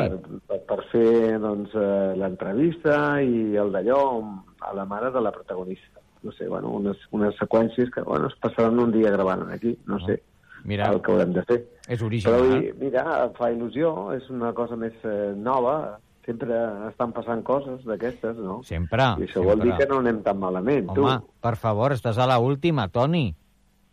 [0.46, 4.00] per, per, fer doncs, eh, l'entrevista i el d'allò
[4.60, 6.00] a la mare de la protagonista.
[6.24, 9.98] No sé, bueno, unes, unes seqüències que bueno, es passaran un dia gravant aquí, no
[10.06, 10.22] sé
[10.64, 11.58] Mira, el que haurem de fer.
[11.86, 12.54] és Però, original.
[12.64, 13.02] i, mira,
[13.36, 16.56] fa il·lusió, és una cosa més eh, nova, sempre
[16.88, 18.62] estan passant coses d'aquestes, no?
[18.64, 19.68] Sempre, I això vol sempre.
[19.68, 21.32] dir que no anem tan malament, Home, tu.
[21.44, 23.26] per favor, estàs a la última, Toni.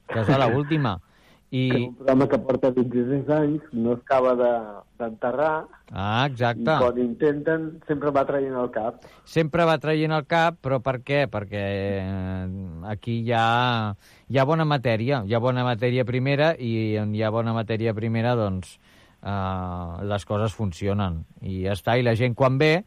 [0.08, 0.96] Estàs a la última.
[1.52, 1.84] Que I...
[1.84, 6.64] un programa que porta 26 anys no acaba de- d'enterrar Ah, i exacte.
[6.80, 9.02] quan intenten sempre va traient el cap.
[9.28, 11.26] Sempre va traient el cap, però per què?
[11.28, 11.64] Perquè
[11.99, 12.45] eh,
[12.88, 13.91] aquí hi ha,
[14.32, 17.93] hi ha bona matèria, hi ha bona matèria primera i on hi ha bona matèria
[17.93, 18.78] primera, doncs,
[19.22, 21.26] eh, les coses funcionen.
[21.41, 22.86] I ja està, i la gent quan ve,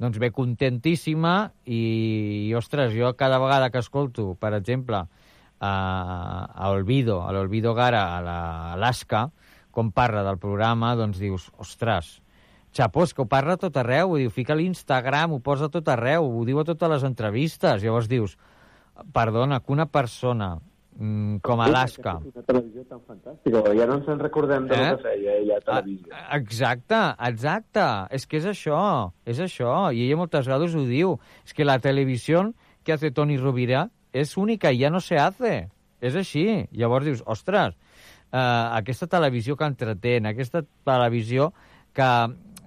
[0.00, 5.04] doncs ve contentíssima i, i ostres, jo cada vegada que escolto, per exemple,
[5.66, 8.36] a, a Olvido, a l'Olvido Gara, a la-
[8.70, 9.30] a Alaska,
[9.70, 12.20] com parla del programa, doncs dius, ostres,
[12.76, 15.72] Xapós, que ho parla a tot arreu, ho diu, fica a l'Instagram, ho posa a
[15.72, 17.80] tot arreu, ho diu a totes les entrevistes.
[17.82, 18.34] Llavors dius,
[19.16, 20.58] perdona, que una persona
[20.98, 22.18] mm, com Alaska...
[22.20, 24.90] Una televisió tan fantàstica, ja no ens en recordem de Eh?
[24.90, 26.12] lo que feia ella a televisió.
[26.36, 27.00] Exacte,
[27.30, 27.86] exacte.
[28.18, 28.82] És que és això,
[29.24, 29.72] és això.
[29.96, 31.16] I ella moltes vegades ho diu.
[31.46, 32.50] És que la televisió
[32.84, 33.88] que hace Toni Rovira
[34.22, 35.68] és única i ja no se hace.
[36.00, 36.66] És així.
[36.76, 37.76] Llavors dius, ostres,
[38.32, 41.52] eh, aquesta televisió que entretén, aquesta televisió
[41.96, 42.10] que,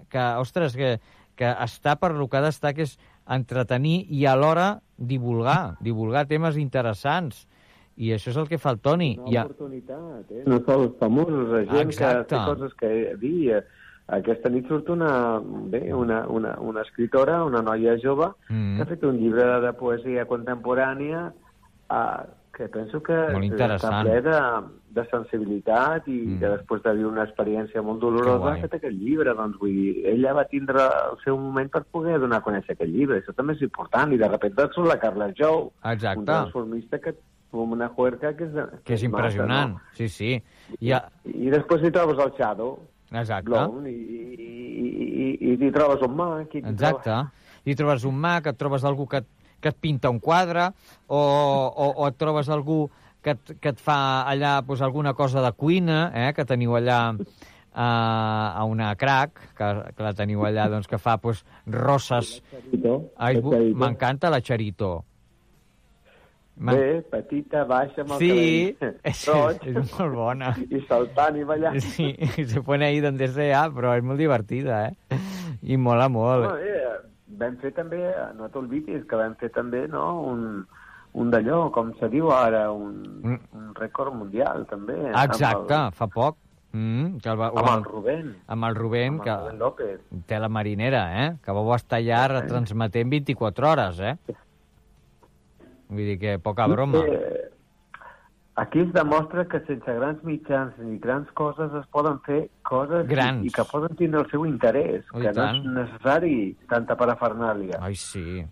[0.09, 0.97] que ostres, que,
[1.39, 2.97] que està per lo que ha d'estar, que és
[3.29, 7.45] entretenir i alhora divulgar, divulgar temes interessants.
[7.99, 9.11] I això és el que fa el Toni.
[9.19, 9.43] Una I a...
[9.49, 10.43] oportunitat, eh?
[10.47, 12.21] No sols famosos, la gent Exacte.
[12.21, 13.59] que té coses que dir.
[14.09, 15.39] Aquesta nit surt una,
[15.69, 18.75] bé, una, una, una escritora, una noia jove, Mm.
[18.77, 21.31] que ha fet un llibre de poesia contemporània
[21.91, 22.25] eh,
[22.57, 24.39] que penso que està ple de,
[24.97, 26.39] de sensibilitat i Mm.
[26.41, 29.33] que després de viure una experiència molt dolorosa ha fet aquest llibre.
[29.37, 32.91] Doncs vull dir, ella va tindre el seu moment per poder donar a conèixer aquest
[32.91, 33.21] llibre.
[33.21, 34.11] Això també és important.
[34.11, 36.25] I de repente surt la Carla Jou, un Exacte.
[36.25, 37.13] transformista que
[37.51, 38.51] com una juerca que és,
[38.83, 40.35] que és impressionant, sí, sí.
[40.81, 40.99] I, a...
[41.25, 42.75] I després hi trobes el Shadow,
[43.11, 46.55] Exacte, Blonde, i, i, i, i, i t'hi trobes un mag.
[46.55, 47.15] I exacte.
[47.65, 49.23] I trobes un mag, et trobes algú que,
[49.59, 50.69] que et pinta un quadre,
[51.07, 52.83] o, o, o et trobes algú
[53.21, 57.01] que et, que et fa allà pues, alguna cosa de cuina, eh, que teniu allà
[57.73, 57.89] a,
[58.55, 62.39] a una crac, que, que la teniu allà, doncs, que fa pues, rosses...
[62.39, 62.95] Bu- Charito.
[63.75, 65.03] M'encanta la Charito.
[66.59, 68.29] Bé, petita, baixa, amb el Sí,
[68.79, 70.49] cabell és, roig, és molt bona.
[70.75, 71.79] i saltant i ballant.
[71.79, 72.09] Sí,
[72.45, 75.19] se pone ahí donde sea, però és molt divertida, eh?
[75.63, 76.49] I mola molt.
[76.49, 76.99] No, eh,
[77.39, 78.01] vam fer també,
[78.35, 80.03] no t'olvidis, que vam fer també no,
[80.33, 80.43] un,
[81.13, 82.99] un d'allò, com se diu ara, un,
[83.55, 84.97] un rècord mundial, també.
[84.99, 85.15] Mm.
[85.23, 86.37] Exacte, fa poc.
[86.71, 88.27] Mm, que el, va- Amb el, amb el Rubén.
[88.45, 90.01] amb el Rubén, Amb el que Rubén López.
[90.27, 91.31] té la marinera, eh?
[91.41, 94.13] Que vau estar allà retransmetent 24 hores, eh?
[95.89, 96.99] Vull dir que poca broma.
[97.05, 97.45] Eh,
[98.59, 103.45] Aquí es demostra que sense grans mitjans ni grans coses es poden fer coses Grans.
[103.45, 105.61] i, i que poden tindre el seu interès, Oh, i que no tant.
[105.61, 106.33] és necessari
[106.67, 107.79] tanta parafernàlia.
[107.79, 108.43] Ai, sí.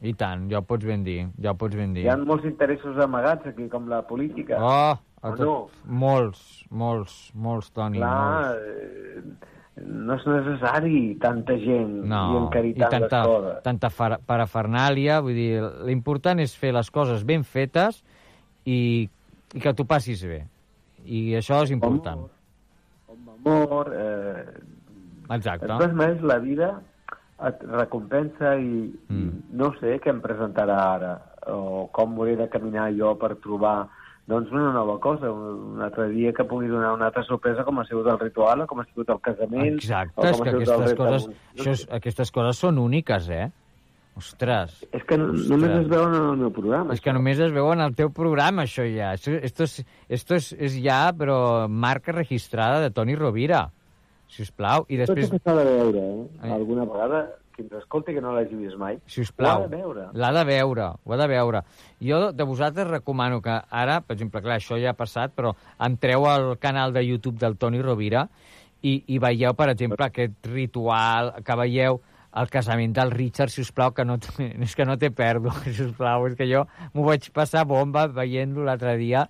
[0.00, 2.04] I tant, ja ho pots ben dir, ja ho pots ben dir.
[2.06, 4.60] Hi ha molts interessos amagats aquí, com la política.
[4.62, 4.94] Oh,
[5.26, 5.56] tot, no?
[5.90, 8.62] molts, molts, molts, Toni, Clar, molts.
[8.62, 13.60] eh, no és necessari tanta gent No, i encarir i tant tanta, les coses.
[13.66, 13.90] tanta
[14.26, 15.52] parafernàlia, vull dir,
[15.88, 18.02] l'important és fer les coses ben fetes
[18.64, 19.08] i,
[19.54, 20.42] i que t'ho passis bé.
[21.04, 22.26] I això és important.
[23.08, 24.44] Amor, eh,
[25.30, 25.66] Exacte.
[25.66, 26.70] De totes maneres, la vida
[27.48, 29.18] et recompensa i, mm.
[29.18, 31.12] i no sé què em presentarà ara
[31.52, 33.76] o com hauré de caminar jo per trobar
[34.28, 37.86] doncs una nova cosa, un, altre dia que pugui donar una altra sorpresa com ha
[37.88, 41.72] sigut el ritual o com ha sigut el casament Exacte, és que aquestes coses, això
[41.72, 43.48] és, aquestes coses són úniques, eh?
[44.18, 44.80] Ostres.
[44.90, 46.94] És que no, només es veuen en el meu programa.
[46.96, 49.12] És que només es veu en el teu programa, això ja.
[49.14, 49.76] Esto, esto, és,
[50.18, 51.38] esto és, és ja, però
[51.70, 53.68] marca registrada de Toni Rovira.
[54.28, 54.88] Si us plau.
[54.90, 55.30] I després...
[55.30, 56.50] Tot això s'ha de veure, eh?
[56.56, 57.22] Alguna vegada,
[57.58, 59.62] qui ens escolti que no l'hagi vist mai, Si us plau.
[59.62, 60.06] ho ha de veure.
[60.14, 61.62] L'ha de veure, ho ha de veure.
[62.00, 66.26] Jo de vosaltres recomano que ara, per exemple, clar, això ja ha passat, però entreu
[66.30, 68.28] al canal de YouTube del Toni Rovira
[68.82, 72.00] i, i veieu, per exemple, aquest ritual, que veieu
[72.38, 75.82] el casament del Richard, si us plau, que no, és que no té pèrdua, si
[75.82, 76.62] us plau, és que jo
[76.94, 79.26] m'ho vaig passar bomba veient-lo l'altre dia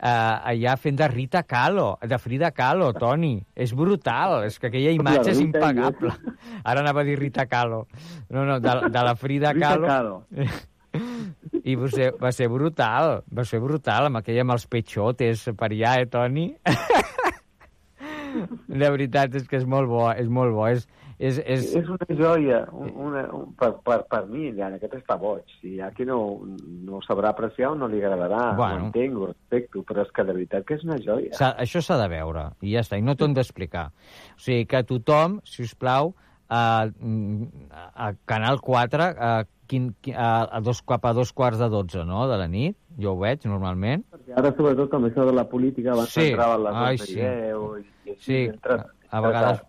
[0.00, 3.46] allà fent de Rita Kahlo, de Frida Kahlo, Toni.
[3.54, 6.12] És brutal, és que aquella imatge és Rita, impagable.
[6.68, 7.86] Ara anava a dir Rita Kahlo.
[8.30, 9.86] No, no, de, de la Frida Rita Kahlo.
[9.86, 10.22] Kahlo.
[11.70, 15.68] I va ser, va ser brutal, va ser brutal, amb aquella amb els peixotes per
[15.70, 16.46] allà, eh, Toni?
[18.80, 20.66] De veritat, és que és molt bo, és molt bo.
[20.70, 20.86] És,
[21.20, 21.66] és, és...
[21.76, 25.44] És una joia, un, una, un, per, per, per mi, ja, aquest està boig.
[25.60, 26.16] Si hi ha qui no,
[26.86, 28.86] no ho sabrà apreciar o no li agradarà, Bueno.
[28.86, 31.36] ho entenc, ho respecto, però és que de veritat que és una joia.
[31.60, 33.90] Això s'ha de veure, i ja està, i no t'ho hem d'explicar.
[34.34, 36.14] O sigui, que tothom, si us plau,
[36.50, 36.88] a,
[37.94, 39.32] a Canal 4, a,
[39.70, 42.74] quin, qui- a, a dos, cap a dos quarts de dotze, no?, de la nit,
[42.98, 44.02] jo ho veig normalment.
[44.26, 46.30] I ara, sobretot, amb això de la política, abans Sí.
[46.32, 47.12] entraven les Ai, 11 sí.
[47.12, 49.62] i 10, i, i així, Sí, entra, a, a vegades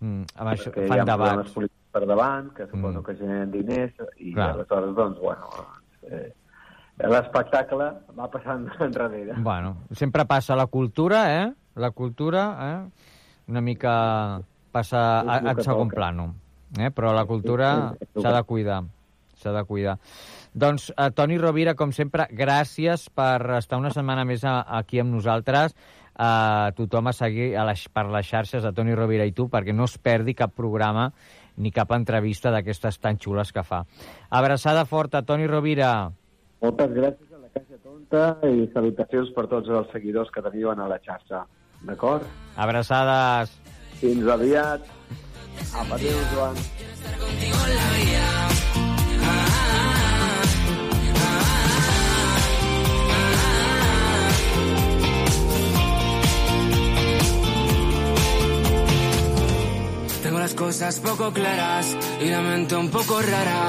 [0.00, 1.52] mm, amb això, perquè hi fan ha debats.
[1.52, 4.50] polítics per davant, que suposo que generen diners, i Clar.
[4.54, 5.50] aleshores, doncs, bueno,
[6.10, 6.32] eh,
[6.98, 9.34] l'espectacle va passant enrere.
[9.36, 11.52] Bueno, sempre passa la cultura, eh?
[11.76, 13.10] La cultura, eh?
[13.50, 14.40] Una mica
[14.72, 15.94] passa a, a segon toca.
[15.96, 16.34] plano.
[16.78, 16.90] Eh?
[16.90, 18.82] Però la cultura s'ha de cuidar.
[19.38, 19.98] S'ha de cuidar.
[20.54, 25.12] Doncs, eh, Toni Rovira, com sempre, gràcies per estar una setmana més a, aquí amb
[25.14, 25.74] nosaltres.
[26.14, 29.74] Uh, tothom a seguir a les, per les xarxes de Toni Rovira i tu, perquè
[29.74, 31.08] no es perdi cap programa
[31.56, 33.82] ni cap entrevista d'aquestes tan xules que fa.
[34.30, 36.12] Abraçada forta, Toni Rovira.
[36.62, 40.78] Moltes gràcies a la Caixa Tonta i salutacions per tots els seguidors que teniu a
[40.78, 41.44] la xarxa.
[41.84, 42.24] D'acord?
[42.56, 43.52] Abraçades.
[44.00, 44.86] Fins aviat.
[45.74, 46.56] Apa, adéu, Joan.
[47.40, 48.43] Tengo
[60.44, 63.62] las cosas poco claras y la mente un poco rara.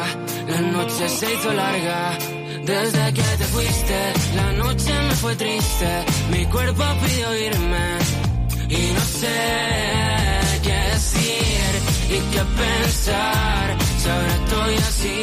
[0.50, 2.18] La noche se hizo larga.
[2.66, 4.00] Desde que te fuiste,
[4.36, 5.90] la noche me fue triste.
[6.32, 7.88] Mi cuerpo pidió irme
[8.68, 9.38] y no sé
[10.66, 11.72] qué decir
[12.16, 13.66] y qué pensar.
[14.00, 15.20] Si ahora estoy así,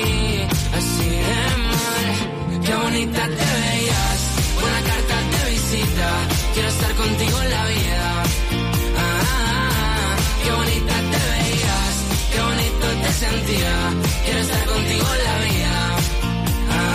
[0.78, 2.06] así de mal.
[2.64, 4.20] Qué bonita te veías,
[4.62, 6.08] buena carta de visita.
[6.54, 8.22] Quiero estar contigo en la vida.
[8.96, 9.42] Ah,
[10.56, 11.01] bonita te veías, qué
[14.24, 15.96] Quiero estar contigo en la vida.
[16.70, 16.94] Ah,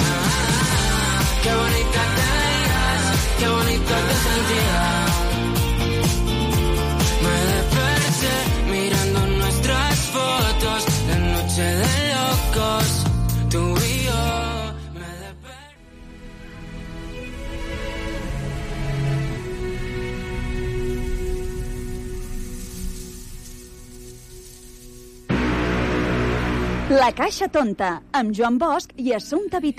[0.00, 5.07] ah, qué bonita te veías, qué bonito te sentía.
[26.88, 29.72] La Caixa Tonta, amb Joan Bosch i Assumpta you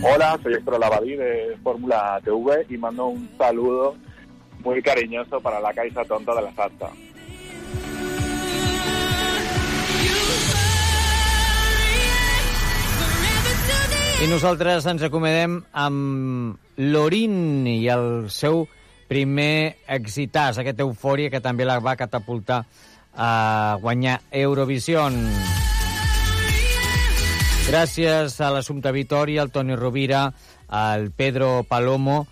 [0.00, 3.96] Hola, soy Héctor Lavadí de Fórmula TV y mando un saludo
[4.64, 6.90] muy cariñoso para la Caixa Tonta de la Sarta.
[14.18, 18.64] I nosaltres ens acomodem amb l'Orin i el seu
[19.06, 22.64] primer exitàs, aquesta eufòria que també la va catapultar
[23.14, 23.30] a
[23.78, 25.20] guanyar Eurovision.
[27.68, 30.26] Gràcies a l'Assumpta Vitoria, al Toni Rovira,
[30.66, 32.24] al Pedro Palomo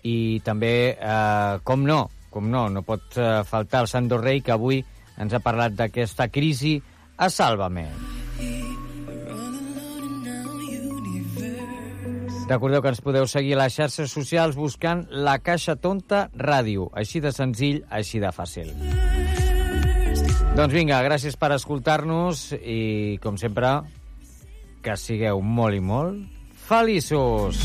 [0.00, 4.56] i també, eh, com no, com no, no pot eh, faltar el Sandro Rey, que
[4.56, 4.80] avui
[5.20, 6.78] ens ha parlat d'aquesta crisi
[7.20, 8.13] a Sálvame.
[12.44, 16.90] Recordeu que ens podeu seguir a les xarxes socials buscant La Caixa Tonta Ràdio.
[16.92, 18.68] Així de senzill, així de fàcil.
[20.54, 23.72] Doncs vinga, gràcies per escoltar-nos i, com sempre,
[24.84, 27.64] que sigueu molt i molt feliços.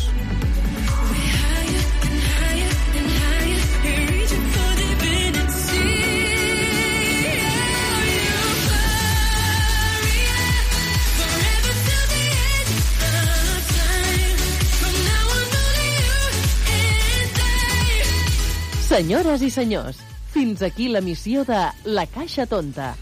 [18.90, 20.00] Senyores i senyors,
[20.34, 22.96] fins aquí la missió de La Caixa Tonta.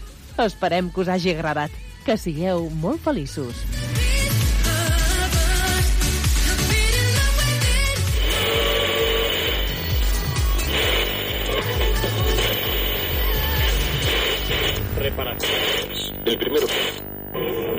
[0.44, 1.72] Esperem que us hagi agradat.
[2.04, 3.56] Que sigueu molt feliços.
[15.00, 16.12] Reparaciones.
[16.26, 16.68] El primero.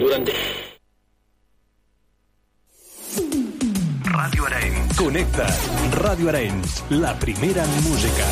[0.01, 0.78] Durante.
[4.19, 4.97] Ràdio Arenys.
[4.99, 5.45] Connecta.
[5.95, 6.73] Ràdio Arenys.
[6.91, 8.25] La primera en música.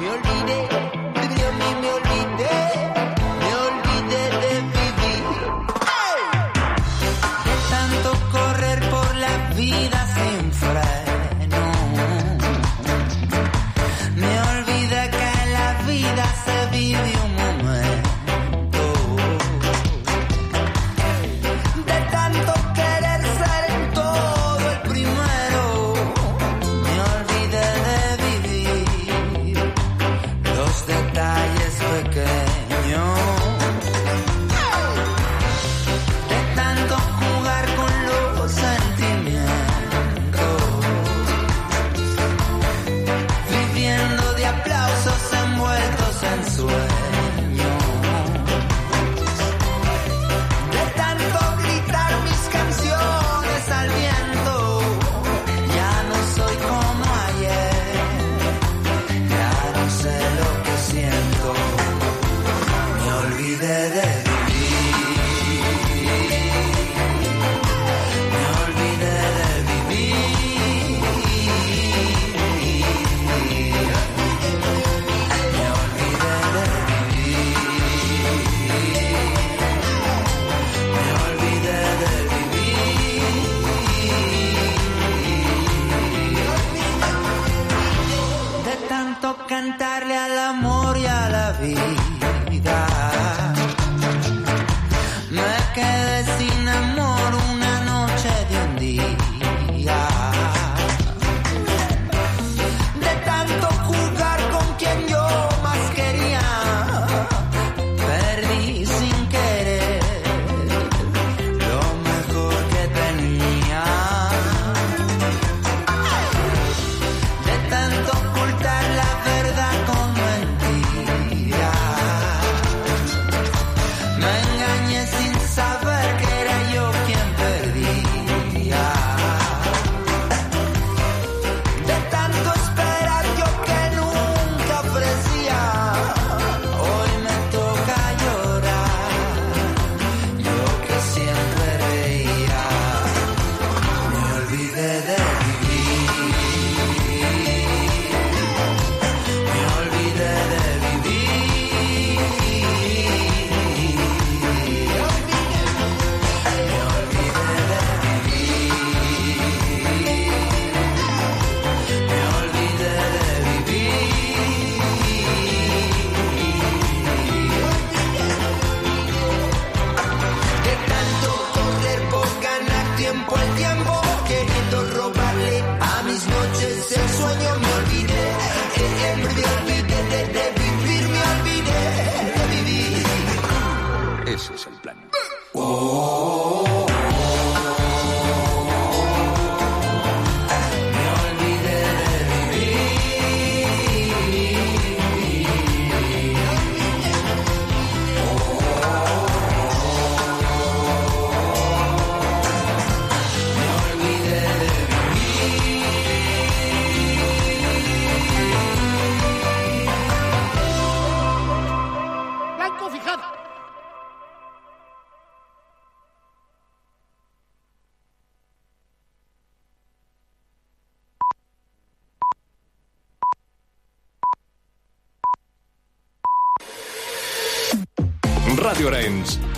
[0.00, 0.71] Me olvidé,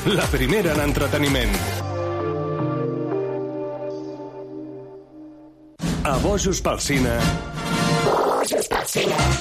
[0.06, 1.54] la primera en entreteniment.
[6.04, 7.14] A Bojos pel Cine,